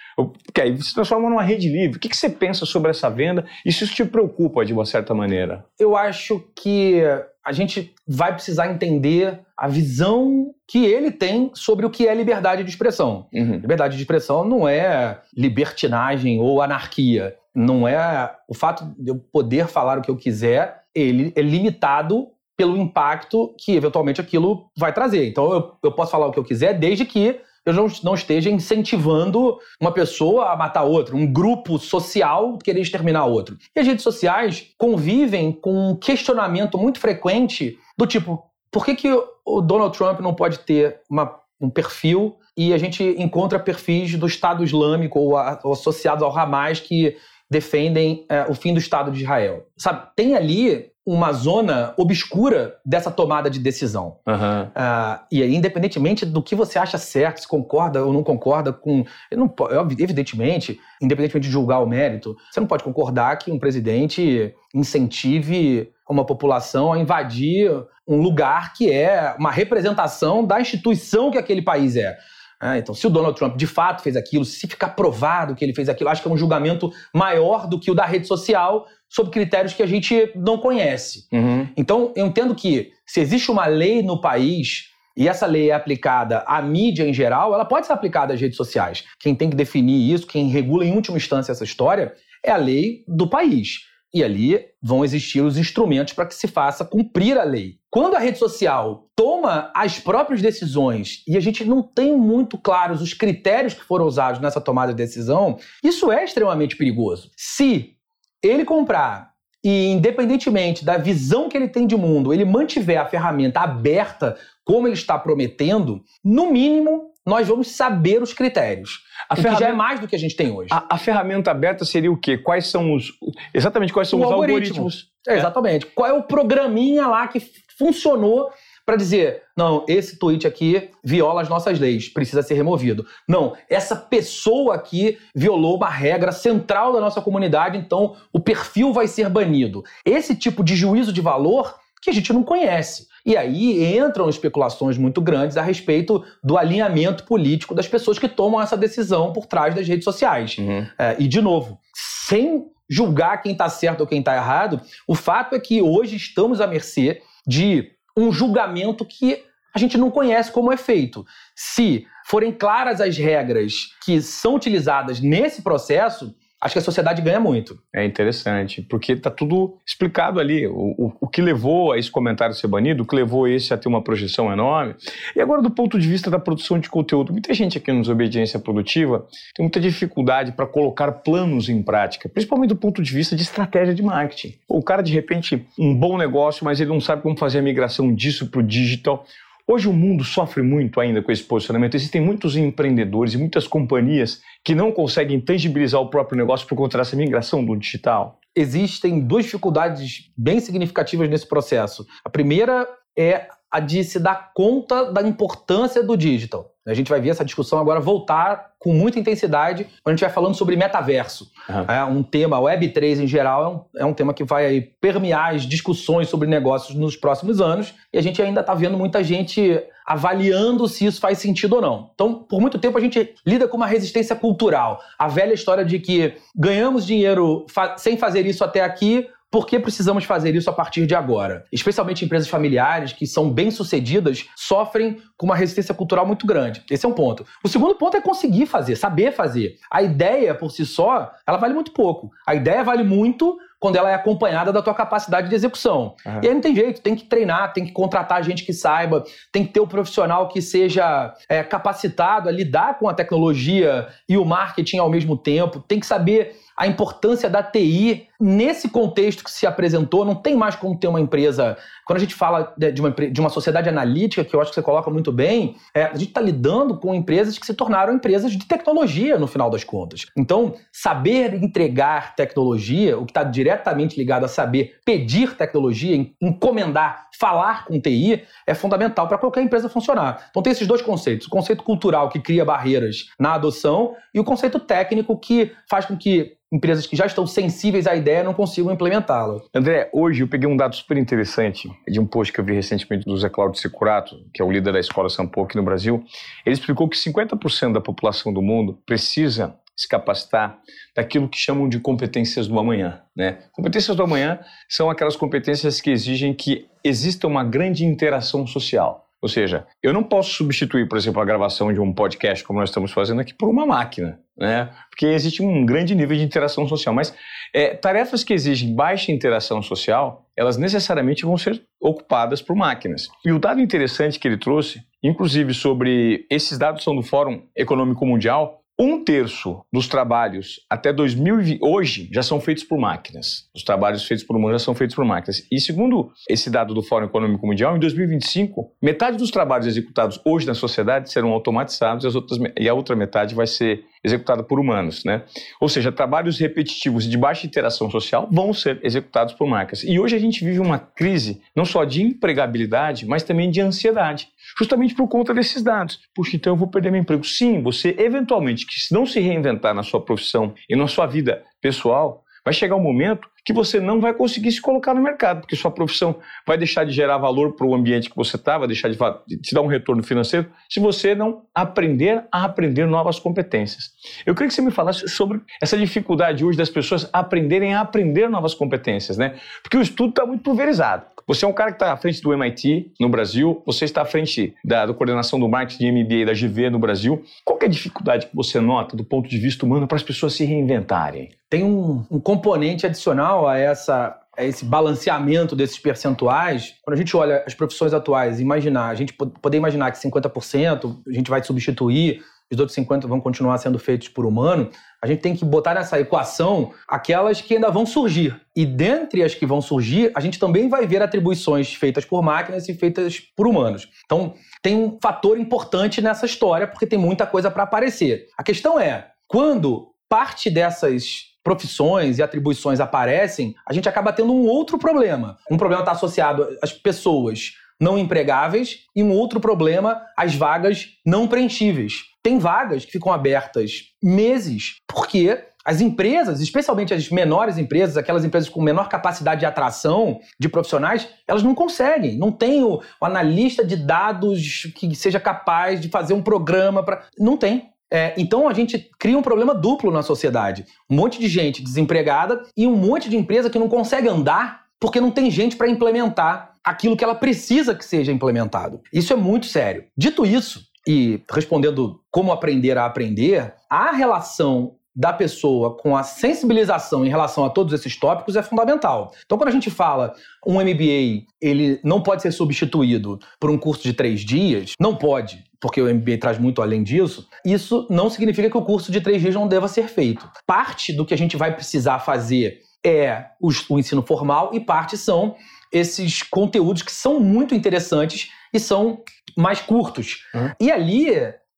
que 0.54 0.62
aí 0.62 0.80
se 0.80 0.94
transforma 0.94 1.28
numa 1.28 1.42
rede 1.42 1.68
livre. 1.70 1.98
O 1.98 2.00
que, 2.00 2.10
que 2.10 2.16
você 2.18 2.30
pensa 2.30 2.66
sobre 2.66 2.92
essa 2.92 3.10
venda 3.10 3.46
e 3.66 3.72
se 3.72 3.84
isso 3.84 3.96
te 3.96 4.06
preocupa 4.06 4.64
de 4.64 4.74
uma 4.74 4.86
certa 4.86 5.14
maneira? 5.14 5.66
Eu 5.80 5.98
acho 5.98 6.44
que 6.56 7.02
a 7.44 7.52
gente 7.52 7.96
vai 8.08 8.34
precisar 8.34 8.72
entender 8.72 9.40
a 9.56 9.68
visão 9.68 10.54
que 10.68 10.86
ele 10.86 11.10
tem 11.10 11.50
sobre 11.54 11.86
o 11.86 11.90
que 11.90 12.08
é 12.08 12.14
liberdade 12.14 12.64
de 12.64 12.70
expressão. 12.70 13.26
Uhum. 13.34 13.56
Liberdade 13.56 13.96
de 13.96 14.02
expressão 14.02 14.44
não 14.44 14.68
é 14.68 15.20
libertinagem 15.36 16.40
ou 16.40 16.62
anarquia. 16.62 17.36
Não 17.60 17.88
é 17.88 18.36
o 18.48 18.54
fato 18.54 18.94
de 19.00 19.10
eu 19.10 19.16
poder 19.16 19.66
falar 19.66 19.98
o 19.98 20.02
que 20.04 20.12
eu 20.12 20.16
quiser, 20.16 20.84
ele 20.94 21.34
é 21.36 21.42
limitado 21.42 22.28
pelo 22.56 22.78
impacto 22.78 23.56
que 23.58 23.76
eventualmente 23.76 24.22
aquilo 24.22 24.70
vai 24.78 24.94
trazer. 24.94 25.28
Então 25.28 25.52
eu, 25.52 25.72
eu 25.84 25.92
posso 25.92 26.12
falar 26.12 26.28
o 26.28 26.32
que 26.32 26.38
eu 26.38 26.44
quiser 26.44 26.78
desde 26.78 27.04
que 27.04 27.40
eu 27.66 27.74
não, 27.74 27.88
não 28.04 28.14
esteja 28.14 28.52
incentivando 28.52 29.58
uma 29.82 29.92
pessoa 29.92 30.52
a 30.52 30.56
matar 30.56 30.84
outra, 30.84 31.16
um 31.16 31.26
grupo 31.26 31.80
social 31.80 32.60
querer 32.60 32.82
exterminar 32.82 33.26
outro. 33.26 33.58
E 33.76 33.80
as 33.80 33.88
redes 33.88 34.04
sociais 34.04 34.68
convivem 34.78 35.52
com 35.52 35.90
um 35.90 35.96
questionamento 35.96 36.78
muito 36.78 37.00
frequente 37.00 37.80
do 37.98 38.06
tipo, 38.06 38.44
por 38.70 38.86
que, 38.86 38.94
que 38.94 39.10
o 39.44 39.62
Donald 39.62 39.98
Trump 39.98 40.20
não 40.20 40.36
pode 40.36 40.60
ter 40.60 41.02
uma, 41.10 41.40
um 41.60 41.72
perfil 41.72 42.38
e 42.56 42.72
a 42.72 42.78
gente 42.78 43.04
encontra 43.18 43.60
perfis 43.60 44.16
do 44.16 44.28
Estado 44.28 44.64
Islâmico 44.64 45.20
ou, 45.20 45.38
a, 45.38 45.60
ou 45.64 45.74
associados 45.74 46.24
ao 46.24 46.38
Hamas 46.38 46.80
que 46.80 47.18
defendem 47.50 48.26
é, 48.30 48.46
o 48.50 48.54
fim 48.54 48.74
do 48.74 48.80
Estado 48.80 49.12
de 49.12 49.22
Israel. 49.22 49.66
Sabe, 49.78 50.08
tem 50.16 50.36
ali 50.36 50.92
uma 51.06 51.32
zona 51.32 51.94
obscura 51.96 52.76
dessa 52.86 53.10
tomada 53.10 53.50
de 53.50 53.60
decisão. 53.60 54.18
Uhum. 54.28 54.64
Uh, 54.66 55.20
e 55.32 55.42
aí, 55.42 55.56
independentemente 55.56 56.26
do 56.26 56.44
que 56.44 56.54
você 56.54 56.78
acha 56.78 56.98
certo, 56.98 57.40
se 57.40 57.48
concorda 57.48 58.04
ou 58.04 58.12
não 58.12 58.22
concorda 58.24 58.74
com. 58.74 59.06
Não, 59.32 59.50
evidentemente, 59.98 60.82
independentemente 61.02 61.48
de 61.48 61.52
julgar 61.52 61.80
o 61.80 61.88
mérito, 61.88 62.36
você 62.52 62.60
não 62.60 62.68
pode 62.68 62.84
concordar 62.84 63.38
que 63.38 63.50
um 63.50 63.58
presidente 63.58 64.54
incentive 64.76 65.90
uma 66.10 66.26
população 66.26 66.94
a 66.94 67.00
invadir 67.00 67.72
um 68.08 68.22
lugar 68.22 68.74
que 68.74 68.92
é 68.92 69.36
uma 69.38 69.52
representação 69.52 70.46
da 70.46 70.60
instituição 70.60 71.30
que 71.30 71.38
aquele 71.38 71.62
país 71.62 71.96
é. 71.96 72.18
Ah, 72.60 72.78
então, 72.78 72.96
se 72.96 73.06
o 73.06 73.10
Donald 73.10 73.38
Trump 73.38 73.56
de 73.56 73.68
fato 73.68 74.02
fez 74.02 74.16
aquilo, 74.16 74.44
se 74.44 74.68
ficar 74.68 74.90
provado 74.90 75.56
que 75.56 75.64
ele 75.64 75.76
fez 75.76 75.90
aquilo, 75.90 76.10
acho 76.10 76.22
que 76.22 76.28
é 76.28 76.32
um 76.32 76.38
julgamento 76.38 76.92
maior 77.14 77.68
do 77.68 77.80
que 77.80 77.92
o 77.92 77.96
da 77.96 78.06
rede 78.06 78.26
social 78.28 78.88
sob 79.10 79.30
critérios 79.30 79.74
que 79.74 79.84
a 79.84 79.88
gente 79.88 80.32
não 80.36 80.58
conhece. 80.58 81.26
Uhum. 81.32 81.68
Então, 81.78 82.14
eu 82.16 82.26
entendo 82.26 82.56
que 82.56 82.92
se 83.06 83.20
existe 83.20 83.52
uma 83.52 83.68
lei 83.68 84.02
no 84.02 84.20
país 84.20 84.86
e 85.16 85.28
essa 85.28 85.46
lei 85.46 85.72
é 85.72 85.74
aplicada 85.74 86.44
à 86.48 86.62
mídia 86.62 87.08
em 87.08 87.14
geral, 87.14 87.54
ela 87.54 87.66
pode 87.66 87.88
ser 87.88 87.94
aplicada 87.94 88.34
às 88.34 88.42
redes 88.42 88.58
sociais. 88.58 89.04
Quem 89.20 89.34
tem 89.34 89.50
que 89.50 89.56
definir 89.56 90.14
isso, 90.14 90.28
quem 90.28 90.48
regula 90.50 90.86
em 90.86 90.94
última 90.94 91.18
instância 91.18 91.52
essa 91.52 91.64
história, 91.64 92.14
é 92.44 92.52
a 92.52 92.58
lei 92.58 93.04
do 93.08 93.28
país. 93.28 93.80
E 94.14 94.24
ali 94.24 94.60
vão 94.82 95.04
existir 95.04 95.42
os 95.42 95.58
instrumentos 95.58 96.14
para 96.14 96.26
que 96.26 96.36
se 96.36 96.48
faça 96.48 96.86
cumprir 96.86 97.38
a 97.38 97.44
lei. 97.44 97.77
Quando 97.90 98.16
a 98.16 98.20
rede 98.20 98.38
social 98.38 99.10
toma 99.16 99.72
as 99.74 99.98
próprias 99.98 100.42
decisões 100.42 101.24
e 101.28 101.38
a 101.38 101.40
gente 101.40 101.64
não 101.64 101.82
tem 101.82 102.16
muito 102.16 102.58
claros 102.58 103.02
os 103.02 103.14
critérios 103.14 103.74
que 103.74 103.84
foram 103.84 104.06
usados 104.06 104.42
nessa 104.42 104.60
tomada 104.60 104.94
de 104.94 104.98
decisão, 104.98 105.58
isso 105.84 106.12
é 106.12 106.24
extremamente 106.24 106.76
perigoso. 106.76 107.32
Se 107.36 107.96
ele 108.44 108.66
comprar 108.66 109.32
e, 109.64 109.88
independentemente 109.88 110.84
da 110.84 110.98
visão 110.98 111.50
que 111.50 111.58
ele 111.58 111.68
tem 111.68 111.88
de 111.88 111.96
mundo, 111.96 112.34
ele 112.34 112.46
mantiver 112.46 113.00
a 113.00 113.06
ferramenta 113.06 113.62
aberta 113.62 114.38
como 114.64 114.86
ele 114.86 114.96
está 114.96 115.18
prometendo, 115.18 116.04
no 116.24 116.52
mínimo, 116.52 117.14
nós 117.26 117.48
vamos 117.48 117.72
saber 117.72 118.22
os 118.22 118.34
critérios. 118.34 119.02
A 119.30 119.36
que 119.36 119.42
ferramenta... 119.42 119.66
já 119.66 119.72
é 119.72 119.76
mais 119.76 120.00
do 120.00 120.08
que 120.08 120.16
a 120.16 120.20
gente 120.20 120.36
tem 120.36 120.52
hoje. 120.52 120.70
A, 120.72 120.96
a, 120.96 120.98
ferramenta 120.98 121.52
aberta 121.52 121.86
seria 121.86 122.12
o 122.12 122.18
quê? 122.18 122.38
Quais 122.38 122.68
são 122.68 122.94
os. 122.94 123.14
Exatamente 123.54 123.92
quais 123.94 124.10
são 124.10 124.20
o 124.20 124.26
os 124.26 124.32
algoritmos? 124.32 124.78
algoritmos? 124.78 125.12
É. 125.28 125.38
Exatamente. 125.38 125.86
Qual 125.88 126.10
é 126.10 126.14
o 126.14 126.24
programinha 126.24 127.08
lá 127.08 127.28
que 127.28 127.42
funcionou 127.78 128.50
para 128.86 128.96
dizer, 128.96 129.44
não, 129.56 129.84
esse 129.88 130.18
tweet 130.18 130.48
aqui 130.48 130.90
viola 131.04 131.42
as 131.42 131.50
nossas 131.50 131.78
leis, 131.78 132.08
precisa 132.08 132.42
ser 132.42 132.54
removido. 132.54 133.06
Não, 133.28 133.54
essa 133.70 133.96
pessoa 133.96 134.76
aqui 134.76 135.18
violou 135.36 135.76
uma 135.76 135.90
regra 135.90 136.32
central 136.32 136.94
da 136.94 137.02
nossa 137.02 137.22
comunidade, 137.22 137.78
então 137.78 138.16
o 138.32 138.40
perfil 138.40 138.94
vai 138.94 139.08
ser 139.08 139.30
banido. 139.30 139.84
Esse 140.06 140.34
tipo 140.36 140.64
de 140.64 140.74
juízo 140.76 141.12
de 141.12 141.20
valor 141.20 141.76
que 142.02 142.10
a 142.10 142.14
gente 142.14 142.32
não 142.32 142.44
conhece. 142.44 143.08
E 143.26 143.36
aí 143.36 143.98
entram 143.98 144.30
especulações 144.30 144.98
muito 144.98 145.20
grandes 145.20 145.58
a 145.58 145.62
respeito 145.62 146.24
do 146.42 146.58
alinhamento 146.58 147.26
político 147.26 147.76
das 147.76 147.90
pessoas 147.90 148.18
que 148.18 148.30
tomam 148.30 148.62
essa 148.62 148.78
decisão 148.78 149.34
por 149.34 149.46
trás 149.46 149.76
das 149.76 149.86
redes 149.86 150.06
sociais. 150.06 150.58
Uhum. 150.58 150.88
É, 150.98 151.18
e, 151.20 151.28
de 151.28 151.42
novo, 151.42 151.78
sem 151.94 152.68
julgar 152.90 153.42
quem 153.42 153.52
está 153.52 153.68
certo 153.68 154.00
ou 154.00 154.08
quem 154.08 154.20
está 154.20 154.34
errado, 154.34 154.80
o 155.06 155.14
fato 155.14 155.56
é 155.56 155.60
que 155.60 155.82
hoje 155.82 156.16
estamos 156.16 156.62
à 156.62 156.68
mercê 156.68 157.22
de 157.48 157.92
um 158.16 158.32
julgamento 158.32 159.06
que 159.06 159.44
a 159.74 159.80
gente 159.80 159.98
não 159.98 160.10
conhece 160.10 160.52
como 160.52 160.72
é 160.72 160.78
feito. 160.78 161.26
Se 161.56 162.06
forem 162.26 162.52
claras 162.52 163.00
as 163.00 163.16
regras 163.18 163.90
que 164.04 164.22
são 164.22 164.56
utilizadas 164.56 165.20
nesse 165.20 165.62
processo, 165.62 166.36
acho 166.62 166.74
que 166.74 166.80
a 166.80 166.82
sociedade 166.82 167.22
ganha 167.22 167.40
muito. 167.40 167.80
É 167.94 168.04
interessante, 168.04 168.82
porque 168.82 169.14
está 169.14 169.30
tudo 169.30 169.78
explicado 169.86 170.40
ali. 170.40 170.66
O, 170.68 170.96
o, 170.98 171.14
o, 171.22 171.28
que 171.28 171.42
levou 171.42 171.92
a 171.92 172.00
esse 172.00 172.10
comentário 172.10 172.56
ser 172.56 172.68
banido, 172.68 173.04
o 173.04 173.06
que 173.06 173.16
levou 173.16 173.48
esse 173.48 173.74
a 173.74 173.78
ter 173.78 173.88
uma 173.88 174.02
projeção 174.02 174.52
enorme. 174.52 174.96
E 175.36 175.42
agora, 175.42 175.62
do 175.62 175.70
ponto 175.70 176.00
de 176.00 176.08
vista 176.08 176.32
da 176.32 176.40
produção 176.40 176.80
de 176.80 176.90
conteúdo, 176.90 177.32
muita 177.32 177.54
gente 177.54 177.78
aqui 177.78 177.92
nos 177.92 178.10
Obediência 178.10 178.60
Produtiva 178.60 179.28
tem 179.56 179.64
muita 179.64 179.80
dificuldade 179.80 180.52
para 180.52 180.66
colocar 180.66 181.12
planos 181.12 181.70
em 181.70 181.82
prática, 181.82 182.28
principalmente 182.28 182.70
do 182.70 182.76
ponto 182.76 183.02
de 183.04 183.14
vista 183.14 183.36
de 183.36 183.44
estratégia 183.44 183.94
de 183.94 184.02
marketing. 184.02 184.56
O 184.68 184.82
cara, 184.82 185.04
de 185.04 185.14
repente, 185.14 185.66
um 185.78 185.96
bom 185.96 186.18
negócio, 186.18 186.66
mas 186.66 186.82
ele 186.82 186.90
não 186.90 187.02
sabe 187.02 187.22
como 187.22 187.38
fazer 187.38 187.60
a 187.60 187.62
migração 187.62 188.14
disso 188.14 188.48
para 188.50 188.60
o 188.60 188.64
digital. 188.64 189.26
Hoje 189.70 189.90
o 189.90 189.92
mundo 189.92 190.24
sofre 190.24 190.64
muito 190.64 190.98
ainda 190.98 191.22
com 191.22 191.30
esse 191.30 191.44
posicionamento. 191.44 191.96
Existem 191.96 192.22
muitos 192.22 192.56
empreendedores 192.56 193.34
e 193.34 193.38
muitas 193.38 193.68
companhias 193.68 194.42
que 194.64 194.74
não 194.74 194.94
conseguem 194.94 195.42
tangibilizar 195.42 196.00
o 196.00 196.10
próprio 196.10 196.38
negócio 196.38 196.66
por 196.66 196.78
conta 196.78 196.98
dessa 196.98 197.18
migração 197.18 197.66
do 197.66 197.76
digital. 197.76 198.40
Existem 198.56 199.20
duas 199.20 199.44
dificuldades 199.44 200.32
bem 200.38 200.62
significativas 200.62 201.30
nesse 201.30 201.46
processo. 201.46 202.08
A 202.24 202.30
primeira 202.30 202.88
é 203.18 203.50
a 203.70 203.82
de 203.82 204.06
se 204.06 204.22
dar 204.22 204.54
conta 204.54 205.12
da 205.12 205.22
importância 205.22 206.02
do 206.02 206.16
digital. 206.16 206.74
A 206.88 206.94
gente 206.94 207.10
vai 207.10 207.20
ver 207.20 207.30
essa 207.30 207.44
discussão 207.44 207.80
agora 207.80 208.00
voltar 208.00 208.72
com 208.80 208.94
muita 208.94 209.20
intensidade 209.20 209.84
quando 210.04 210.14
a 210.14 210.16
gente 210.16 210.22
vai 210.22 210.30
falando 210.30 210.56
sobre 210.56 210.76
metaverso. 210.76 211.52
Uhum. 211.68 211.94
É 211.94 212.04
um 212.06 212.24
tema, 212.24 212.60
Web3 212.60 213.24
em 213.24 213.28
geral, 213.28 213.64
é 213.64 213.68
um, 213.68 214.04
é 214.04 214.06
um 214.06 214.14
tema 214.14 214.34
que 214.34 214.44
vai 214.44 214.82
permear 215.02 215.56
as 215.56 215.64
discussões 215.64 216.30
sobre 216.30 216.48
negócios 216.48 216.96
nos 216.98 217.16
próximos 217.16 217.60
anos 217.60 217.94
e 218.14 218.18
a 218.18 218.22
gente 218.22 218.42
ainda 218.42 218.62
está 218.62 218.74
vendo 218.74 218.98
muita 218.98 219.24
gente 219.24 219.82
avaliando 220.08 220.88
se 220.88 221.06
isso 221.06 221.20
faz 221.20 221.38
sentido 221.40 221.76
ou 221.76 221.82
não. 221.82 222.12
Então, 222.14 222.34
por 222.34 222.62
muito 222.62 222.80
tempo 222.80 222.98
a 222.98 223.02
gente 223.02 223.36
lida 223.46 223.68
com 223.68 223.76
uma 223.76 223.86
resistência 223.86 224.36
cultural. 224.38 225.02
A 225.20 225.28
velha 225.28 225.54
história 225.54 225.84
de 225.84 226.00
que 226.00 226.36
ganhamos 226.56 227.06
dinheiro 227.06 227.66
fa 227.70 227.98
sem 227.98 228.16
fazer 228.16 228.46
isso 228.46 228.64
até 228.64 228.82
aqui, 228.82 229.28
por 229.50 229.66
que 229.66 229.80
precisamos 229.80 230.26
fazer 230.26 230.56
isso 230.56 230.70
a 230.70 230.74
partir 230.74 231.06
de 231.06 231.16
agora? 231.16 231.64
Especialmente 231.72 232.26
empresas 232.26 232.50
familiares 232.50 233.14
que 233.14 233.26
são 233.26 233.50
bem-sucedidas 233.50 234.46
sofrem 234.56 235.22
com 235.38 235.46
uma 235.46 235.56
resistência 235.56 235.94
cultural 235.94 236.26
muito 236.26 236.46
grande. 236.46 236.84
Esse 236.92 237.06
é 237.06 237.10
um 237.10 237.14
ponto. 237.14 237.46
O 237.64 237.68
segundo 237.70 237.96
ponto 237.96 238.18
é 238.18 238.22
conseguir 238.22 238.66
fazer, 238.66 238.96
saber 238.96 239.32
fazer. 239.32 239.78
A 239.90 240.02
ideia 240.02 240.54
por 240.54 240.72
si 240.72 240.86
só, 240.86 241.32
ela 241.46 241.58
vale 241.58 241.74
muito 241.74 241.92
pouco. 241.92 242.30
A 242.46 242.56
ideia 242.56 242.84
vale 242.84 243.04
muito 243.04 243.58
quando 243.80 243.96
ela 243.96 244.10
é 244.10 244.16
acompanhada 244.16 244.74
da 244.74 244.82
tua 244.82 244.94
capacidade 244.94 245.50
de 245.50 245.56
execução. 245.56 246.16
Uhum. 246.26 246.40
E 246.44 246.48
aí 246.48 246.54
não 246.54 246.62
tem 246.62 246.76
jeito, 246.76 247.02
tem 247.02 247.16
que 247.16 247.26
treinar, 247.26 247.74
tem 247.74 247.86
que 247.86 247.92
contratar 247.92 248.44
gente 248.44 248.66
que 248.66 248.74
saiba, 248.74 249.24
tem 249.52 249.66
que 249.66 249.72
ter 249.72 249.80
o 249.80 249.84
um 249.84 249.88
profissional 249.88 250.48
que 250.48 250.62
seja 250.62 251.34
é, 251.48 251.64
capacitado 251.64 252.50
a 252.50 252.52
lidar 252.52 252.98
com 252.98 253.08
a 253.08 253.14
tecnologia 253.14 254.08
e 254.28 254.36
o 254.36 254.44
marketing 254.44 254.98
ao 254.98 255.10
mesmo 255.10 255.38
tempo, 255.38 255.80
tem 255.80 256.00
que 256.00 256.06
saber 256.06 256.56
a 256.78 256.86
importância 256.86 257.50
da 257.50 257.64
TI 257.64 258.28
nesse 258.40 258.88
contexto 258.88 259.44
que 259.44 259.50
se 259.50 259.66
apresentou. 259.66 260.24
Não 260.24 260.36
tem 260.36 260.56
mais 260.56 260.76
como 260.76 260.98
ter 260.98 261.08
uma 261.08 261.20
empresa. 261.20 261.76
Quando 262.06 262.18
a 262.18 262.20
gente 262.20 262.36
fala 262.36 262.74
de 262.78 263.02
uma, 263.02 263.10
de 263.10 263.42
uma 263.42 263.50
sociedade 263.50 263.90
analítica, 263.90 264.46
que 264.46 264.56
eu 264.56 264.62
acho 264.62 264.70
que 264.70 264.76
você 264.76 264.84
coloca 264.84 265.10
muito 265.10 265.32
bem, 265.32 265.76
é, 265.94 266.04
a 266.04 266.14
gente 266.14 266.28
está 266.28 266.40
lidando 266.40 266.98
com 266.98 267.16
empresas 267.16 267.58
que 267.58 267.66
se 267.66 267.74
tornaram 267.74 268.14
empresas 268.14 268.52
de 268.52 268.66
tecnologia, 268.66 269.40
no 269.40 269.48
final 269.48 269.72
das 269.72 269.84
contas. 269.84 270.28
Então, 270.38 270.76
saber 270.92 271.56
entregar 271.56 272.36
tecnologia, 272.36 273.18
o 273.18 273.26
que 273.26 273.32
está 273.32 273.44
diretamente 273.44 274.16
ligado 274.16 274.44
a 274.44 274.48
saber 274.48 275.00
pedir 275.04 275.56
tecnologia, 275.56 276.16
encomendar, 276.40 277.28
falar 277.40 277.86
com 277.86 278.00
TI, 278.00 278.44
é 278.68 278.76
fundamental 278.76 279.28
para 279.28 279.38
qualquer 279.40 279.64
empresa 279.64 279.90
funcionar. 279.90 280.48
Então, 280.52 280.62
tem 280.62 280.72
esses 280.72 280.88
dois 280.88 281.02
conceitos: 281.02 281.48
o 281.48 281.50
conceito 281.50 281.84
cultural, 281.84 282.30
que 282.30 282.40
cria 282.40 282.64
barreiras 282.64 283.30
na 283.40 283.56
adoção, 283.56 284.16
e 284.32 284.40
o 284.40 284.44
conceito 284.44 284.80
técnico, 284.80 285.38
que 285.40 285.72
faz 285.90 286.06
com 286.06 286.16
que 286.16 286.58
empresas 286.72 287.08
que 287.08 287.16
já 287.16 287.26
estão 287.26 287.48
sensíveis 287.48 288.08
à 288.08 288.16
ideia 288.16 288.44
não 288.44 288.54
consigam 288.54 288.92
implementá-la. 288.92 289.62
André, 289.74 290.10
hoje 290.14 290.42
eu 290.42 290.48
peguei 290.48 290.70
um 290.70 290.76
dado 290.76 290.96
super 290.96 291.18
interessante 291.18 291.90
de 292.08 292.20
um 292.20 292.26
post 292.26 292.52
que 292.52 292.60
eu 292.60 292.66
vi 292.66 292.74
recentemente 292.74 293.26
do 293.26 293.38
Zé 293.38 293.50
Cláudio 293.50 293.80
Securato, 293.80 294.36
que 294.54 294.62
é 294.62 294.66
o 294.66 294.72
líder 294.72 294.94
da 294.94 295.00
escola 295.00 295.30
Sampo 295.30 295.64
aqui 295.64 295.78
no 295.78 295.84
Brasil. 295.84 296.24
Ele 296.66 296.74
explicou 296.74 297.08
que 297.08 297.18
50% 297.18 297.94
da 297.94 298.02
população 298.02 298.54
do 298.54 298.62
mundo 298.62 299.00
precisa 299.06 299.76
se 299.96 300.08
capacitar 300.08 300.80
daquilo 301.16 301.50
que 301.50 301.58
chamam 301.58 301.90
de 301.90 302.00
competências 302.00 302.68
do 302.68 302.78
amanhã. 302.78 303.22
Né? 303.36 303.58
Competências 303.72 304.16
do 304.16 304.22
amanhã 304.22 304.60
são 304.88 305.10
aquelas 305.10 305.36
competências 305.36 306.00
que 306.00 306.12
exigem 306.12 306.54
que 306.54 306.88
exista 307.04 307.48
uma 307.48 307.64
grande 307.64 308.06
interação 308.06 308.68
social. 308.68 309.27
Ou 309.42 309.48
seja, 309.48 309.86
eu 310.02 310.12
não 310.12 310.24
posso 310.24 310.52
substituir, 310.52 311.08
por 311.08 311.18
exemplo, 311.18 311.42
a 311.42 311.46
gravação 311.46 311.94
de 311.94 312.00
um 312.00 312.12
podcast 312.12 312.64
como 312.64 312.80
nós 312.80 312.90
estamos 312.90 313.12
fazendo 313.12 313.40
aqui 313.40 313.54
por 313.54 313.70
uma 313.70 313.86
máquina, 313.86 314.40
né? 314.58 314.90
Porque 315.10 315.28
existe 315.28 315.62
um 315.62 315.86
grande 315.86 316.16
nível 316.16 316.36
de 316.36 316.44
interação 316.44 316.88
social. 316.88 317.14
Mas 317.14 317.36
é, 317.74 317.96
tarefas 317.96 318.44
que 318.44 318.54
exigem 318.54 318.96
baixa 318.96 319.32
interação 319.32 319.82
social, 319.82 320.48
elas 320.58 320.78
necessariamente 320.78 321.46
vão 321.46 321.58
ser 321.58 321.84
ocupadas 322.02 322.62
por 322.62 322.76
máquinas. 322.76 323.28
E 323.46 323.52
o 323.52 323.60
dado 323.60 323.80
interessante 323.80 324.40
que 324.40 324.48
ele 324.48 324.58
trouxe, 324.58 325.02
inclusive 325.22 325.74
sobre 325.74 326.46
esses 326.50 326.78
dados 326.78 327.04
são 327.04 327.16
do 327.16 327.22
Fórum 327.22 327.62
Econômico 327.76 328.26
Mundial, 328.26 328.82
um 329.00 329.24
terço 329.24 329.82
dos 329.94 330.08
trabalhos 330.08 330.80
até 330.90 331.14
2020, 331.14 331.80
hoje, 331.82 332.30
já 332.32 332.42
são 332.42 332.60
feitos 332.60 332.84
por 332.84 332.98
máquinas. 332.98 333.70
Os 333.76 333.84
trabalhos 333.84 334.26
feitos 334.26 334.46
por 334.46 334.56
humanos 334.56 334.82
já 334.82 334.86
são 334.86 334.96
feitos 334.96 335.16
por 335.16 335.24
máquinas. 335.24 335.66
E 335.72 335.80
segundo 335.80 336.32
esse 336.50 336.70
dado 336.70 336.94
do 336.94 337.04
Fórum 337.04 337.26
Econômico 337.26 337.66
Mundial, 337.68 337.96
em 337.96 338.00
2025, 338.00 338.92
metade 339.02 339.38
dos 339.38 339.52
trabalhos 339.52 339.86
executados 339.86 340.40
hoje 340.44 340.66
na 340.66 340.74
sociedade 340.74 341.32
serão 341.32 341.52
automatizados 341.54 342.24
e, 342.24 342.28
as 342.28 342.36
outras, 342.36 342.60
e 342.80 342.90
a 342.90 342.94
outra 342.94 343.16
metade 343.16 343.54
vai 343.54 343.68
ser 343.68 344.04
executada 344.28 344.64
por 344.64 344.80
humanos, 344.80 345.24
né? 345.26 345.44
Ou 345.82 345.90
seja, 345.90 346.12
trabalhos 346.12 346.60
repetitivos 346.60 347.28
de 347.28 347.38
baixa 347.38 347.66
interação 347.66 348.10
social 348.12 348.48
vão 348.52 348.74
ser 348.74 349.00
executados 349.04 349.54
por 349.54 349.68
máquinas. 349.68 350.04
E 350.04 350.20
hoje 350.20 350.36
a 350.36 350.40
gente 350.40 350.64
vive 350.64 350.80
uma 350.80 351.00
crise 351.00 351.62
não 351.76 351.86
só 351.86 352.04
de 352.04 352.22
empregabilidade, 352.22 353.26
mas 353.26 353.44
também 353.44 353.70
de 353.70 353.82
ansiedade 353.82 354.50
justamente 354.78 355.16
por 355.16 355.28
conta 355.28 355.54
desses 355.54 355.82
dados. 355.82 356.20
Puxa, 356.36 356.56
então 356.56 356.74
eu 356.74 356.78
vou 356.78 356.88
perder 356.88 357.12
meu 357.12 357.22
emprego. 357.22 357.44
Sim, 357.44 357.82
você 357.82 358.16
eventualmente, 358.20 358.86
que 358.86 359.00
se 359.00 359.14
não 359.14 359.26
se 359.26 359.40
reinventar 359.40 359.94
na 359.94 360.04
sua 360.04 360.22
profissão 360.22 360.74
e 360.90 360.96
na 360.96 361.08
sua 361.08 361.26
vida 361.26 361.64
pessoal, 361.82 362.44
vai 362.68 362.74
chegar 362.74 362.98
um 362.98 363.02
momento 363.02 363.48
que 363.64 363.72
você 363.72 363.98
não 363.98 364.20
vai 364.20 364.34
conseguir 364.34 364.74
se 364.74 364.82
colocar 364.82 365.14
no 365.14 365.22
mercado, 365.22 365.62
porque 365.62 365.74
sua 365.74 365.90
profissão 365.90 366.36
vai 366.66 366.78
deixar 366.78 367.06
de 367.06 367.14
gerar 367.14 367.38
valor 367.38 367.78
para 367.78 367.88
o 367.88 367.96
ambiente 367.96 368.30
que 368.30 368.36
você 368.36 368.58
está, 368.58 368.78
vai 368.78 368.88
deixar 368.88 369.08
de 369.08 369.18
te 369.62 369.74
dar 369.74 369.82
um 369.82 369.88
retorno 369.88 370.22
financeiro, 370.22 370.70
se 370.90 371.00
você 371.00 371.34
não 371.34 371.64
aprender 371.74 372.44
a 372.52 372.66
aprender 372.66 373.06
novas 373.06 373.40
competências. 373.40 374.12
Eu 374.46 374.54
queria 374.54 374.68
que 374.68 374.74
você 374.74 374.82
me 374.82 374.92
falasse 374.92 375.30
sobre 375.30 375.62
essa 375.82 375.98
dificuldade 375.98 376.66
hoje 376.66 376.78
das 376.78 376.90
pessoas 376.90 377.30
aprenderem 377.32 377.94
a 377.94 378.02
aprender 378.02 378.50
novas 378.50 378.74
competências, 378.74 379.38
né? 379.38 379.56
Porque 379.82 379.96
o 379.96 380.02
estudo 380.02 380.32
está 380.32 380.46
muito 380.46 380.64
pulverizado. 380.64 381.26
Você 381.48 381.64
é 381.64 381.68
um 381.68 381.74
cara 381.74 381.92
que 381.92 381.96
está 381.96 382.12
à 382.12 382.18
frente 382.18 382.42
do 382.42 382.52
MIT 382.52 383.14
no 383.22 383.30
Brasil, 383.30 383.82
você 383.86 384.04
está 384.04 384.22
à 384.22 384.26
frente 384.26 384.76
da, 384.84 385.08
coordenação 385.14 385.58
do 385.58 385.70
marketing 385.70 385.98
de 386.04 386.12
MBA 386.12 386.46
da 386.46 386.52
GV 386.54 386.90
no 386.90 387.00
Brasil. 387.00 387.42
Qual 387.64 387.80
é 387.82 387.86
a 387.86 387.88
dificuldade 387.88 388.48
que 388.48 388.56
você 388.56 388.82
nota 388.82 389.16
do 389.16 389.24
ponto 389.24 389.48
de 389.48 389.58
vista 389.58 389.86
humano 389.86 390.06
para 390.06 390.18
as 390.18 390.24
pessoas 390.24 390.54
se 390.54 390.66
reinventarem? 390.66 391.50
Tem 391.70 391.86
um, 391.86 392.26
um 392.30 392.38
componente 392.38 393.06
adicional 393.06 393.66
a 393.66 393.78
essa 393.78 394.38
esse 394.58 394.84
balanceamento 394.84 395.76
desses 395.76 396.00
percentuais, 396.00 396.96
quando 397.04 397.14
a 397.14 397.18
gente 397.18 397.38
olha 397.38 397.64
as 397.68 397.76
profissões 397.76 398.12
atuais, 398.12 398.60
imaginar, 398.60 399.10
a 399.10 399.14
gente 399.14 399.32
poder 399.32 399.78
imaginar 399.78 400.12
que 400.12 400.18
50% 400.18 401.16
a 401.28 401.32
gente 401.32 401.48
vai 401.48 401.64
substituir, 401.64 402.42
os 402.72 402.80
outros 402.80 402.96
50 402.96 403.28
vão 403.28 403.40
continuar 403.40 403.78
sendo 403.78 404.00
feitos 404.00 404.28
por 404.30 404.48
humano, 404.48 404.90
a 405.22 405.28
gente 405.28 405.42
tem 405.42 405.56
que 405.56 405.66
botar 405.66 405.94
nessa 405.94 406.20
equação 406.20 406.92
aquelas 407.08 407.60
que 407.60 407.76
ainda 407.76 407.90
vão 407.90 408.06
surgir. 408.06 408.60
E 408.76 408.86
dentre 408.86 409.44
as 409.44 409.56
que 409.56 409.66
vão 409.66 409.82
surgir, 409.82 410.32
a 410.36 410.40
gente 410.40 410.60
também 410.60 410.88
vai 410.88 411.08
ver 411.08 411.22
atribuições 411.22 411.94
feitas 411.94 412.24
por 412.24 412.44
máquinas 412.44 412.88
e 412.88 412.94
feitas 412.94 413.40
por 413.40 413.68
humanos. 413.68 414.08
Então, 414.26 414.54
tem 414.82 414.96
um 414.96 415.18
fator 415.22 415.60
importante 415.60 416.22
nessa 416.22 416.46
história, 416.46 416.88
porque 416.88 417.08
tem 417.08 417.18
muita 417.18 417.48
coisa 417.48 417.72
para 417.72 417.84
aparecer. 417.84 418.48
A 418.58 418.64
questão 418.64 419.00
é, 419.00 419.32
quando 419.48 420.12
parte 420.30 420.70
dessas 420.70 421.48
profissões 421.64 422.38
e 422.38 422.44
atribuições 422.44 423.00
aparecem, 423.00 423.76
a 423.86 423.94
gente 423.94 424.08
acaba 424.08 424.32
tendo 424.32 424.54
um 424.54 424.68
outro 424.68 424.98
problema. 424.98 425.58
Um 425.70 425.78
problema 425.78 426.02
está 426.02 426.14
associado 426.14 426.66
às 426.82 426.94
pessoas 426.94 427.74
não 428.00 428.18
empregáveis 428.18 429.00
e 429.16 429.24
um 429.24 429.32
outro 429.32 429.60
problema, 429.60 430.22
às 430.36 430.56
vagas 430.56 431.10
não 431.26 431.48
preenchíveis. 431.48 432.14
Tem 432.44 432.60
vagas 432.60 433.06
que 433.06 433.12
ficam 433.12 433.32
abertas 433.32 434.14
meses 434.22 434.96
porque 435.08 435.64
as 435.88 436.02
empresas, 436.02 436.60
especialmente 436.60 437.14
as 437.14 437.30
menores 437.30 437.78
empresas, 437.78 438.18
aquelas 438.18 438.44
empresas 438.44 438.68
com 438.68 438.82
menor 438.82 439.08
capacidade 439.08 439.62
de 439.62 439.66
atração 439.66 440.42
de 440.60 440.68
profissionais, 440.68 441.30
elas 441.48 441.64
não 441.64 441.74
conseguem. 441.74 442.38
Não 442.38 442.52
tem 442.52 442.84
o, 442.84 443.02
o 443.22 443.26
analista 443.26 443.86
de 443.86 443.96
dados 443.96 444.92
que 444.94 445.16
seja 445.16 445.40
capaz 445.40 446.02
de 446.02 446.10
fazer 446.10 446.34
um 446.34 446.42
programa 446.42 447.04
para. 447.04 447.24
Não 447.40 447.56
tem. 447.56 447.90
É, 448.12 448.34
então 448.38 448.68
a 448.68 448.74
gente 448.74 449.10
cria 449.18 449.38
um 449.38 449.42
problema 449.42 449.74
duplo 449.74 450.12
na 450.12 450.22
sociedade. 450.22 450.86
Um 451.10 451.16
monte 451.16 451.40
de 451.40 451.48
gente 451.48 451.82
desempregada 451.82 452.62
e 452.76 452.86
um 452.86 452.96
monte 452.96 453.30
de 453.30 453.38
empresa 453.38 453.70
que 453.70 453.80
não 453.80 453.88
consegue 453.88 454.28
andar 454.28 454.88
porque 455.00 455.22
não 455.22 455.32
tem 455.32 455.50
gente 455.50 455.78
para 455.78 455.90
implementar 455.90 456.74
aquilo 456.88 457.18
que 457.18 457.24
ela 457.24 457.36
precisa 457.36 457.94
que 457.94 458.06
seja 458.06 458.32
implementado. 458.32 459.02
Isso 459.12 459.34
é 459.34 459.36
muito 459.36 459.66
sério. 459.66 460.06
Dito 460.18 460.46
isso, 460.46 460.82
e 461.06 461.44
respondendo 461.52 462.22
como 462.32 462.52
aprender 462.52 462.98
a 462.98 463.06
aprender, 463.06 463.74
a 463.90 464.12
relação 464.12 464.96
da 465.14 465.34
pessoa 465.34 465.98
com 465.98 466.16
a 466.16 466.24
sensibilização 466.24 467.26
em 467.26 467.30
relação 467.30 467.66
a 467.66 467.70
todos 467.70 467.92
esses 467.92 468.18
tópicos 468.18 468.56
é 468.56 468.64
fundamental. 468.64 469.34
Então, 469.46 469.58
quando 469.58 469.70
a 469.70 469.74
gente 469.74 469.90
fala 469.90 470.34
um 470.66 470.76
MBA, 470.76 471.48
ele 471.60 472.00
não 472.04 472.22
pode 472.22 472.44
ser 472.44 472.52
substituído 472.52 473.38
por 473.60 473.70
um 473.70 473.78
curso 473.78 474.04
de 474.04 474.14
três 474.14 474.42
dias, 474.42 474.92
não 475.00 475.16
pode, 475.16 475.64
porque 475.82 476.02
o 476.02 476.14
MBA 476.14 476.38
traz 476.40 476.58
muito 476.58 476.82
além 476.82 477.04
disso, 477.04 477.48
isso 477.66 478.08
não 478.10 478.30
significa 478.30 478.70
que 478.70 478.78
o 478.78 478.86
curso 478.86 479.12
de 479.12 479.20
três 479.20 479.42
dias 479.42 479.56
não 479.56 479.68
deva 479.68 479.88
ser 479.88 480.08
feito. 480.08 480.48
Parte 480.66 481.12
do 481.12 481.26
que 481.26 481.34
a 481.34 481.38
gente 481.38 481.58
vai 481.58 481.74
precisar 481.74 482.20
fazer 482.20 482.80
é 483.04 483.46
o, 483.60 483.72
ensino 483.98 484.22
formal 484.22 484.72
e 484.74 484.80
parte 484.80 485.18
são 485.18 485.56
esses 485.92 486.44
conteúdos 486.44 487.02
que 487.02 487.12
são 487.12 487.40
muito 487.40 487.74
interessantes 487.74 488.52
e 488.74 488.80
são 488.80 489.24
mais 489.56 489.80
curtos. 489.80 490.44
Uhum. 490.54 490.72
E 490.80 490.92
ali, 490.92 491.28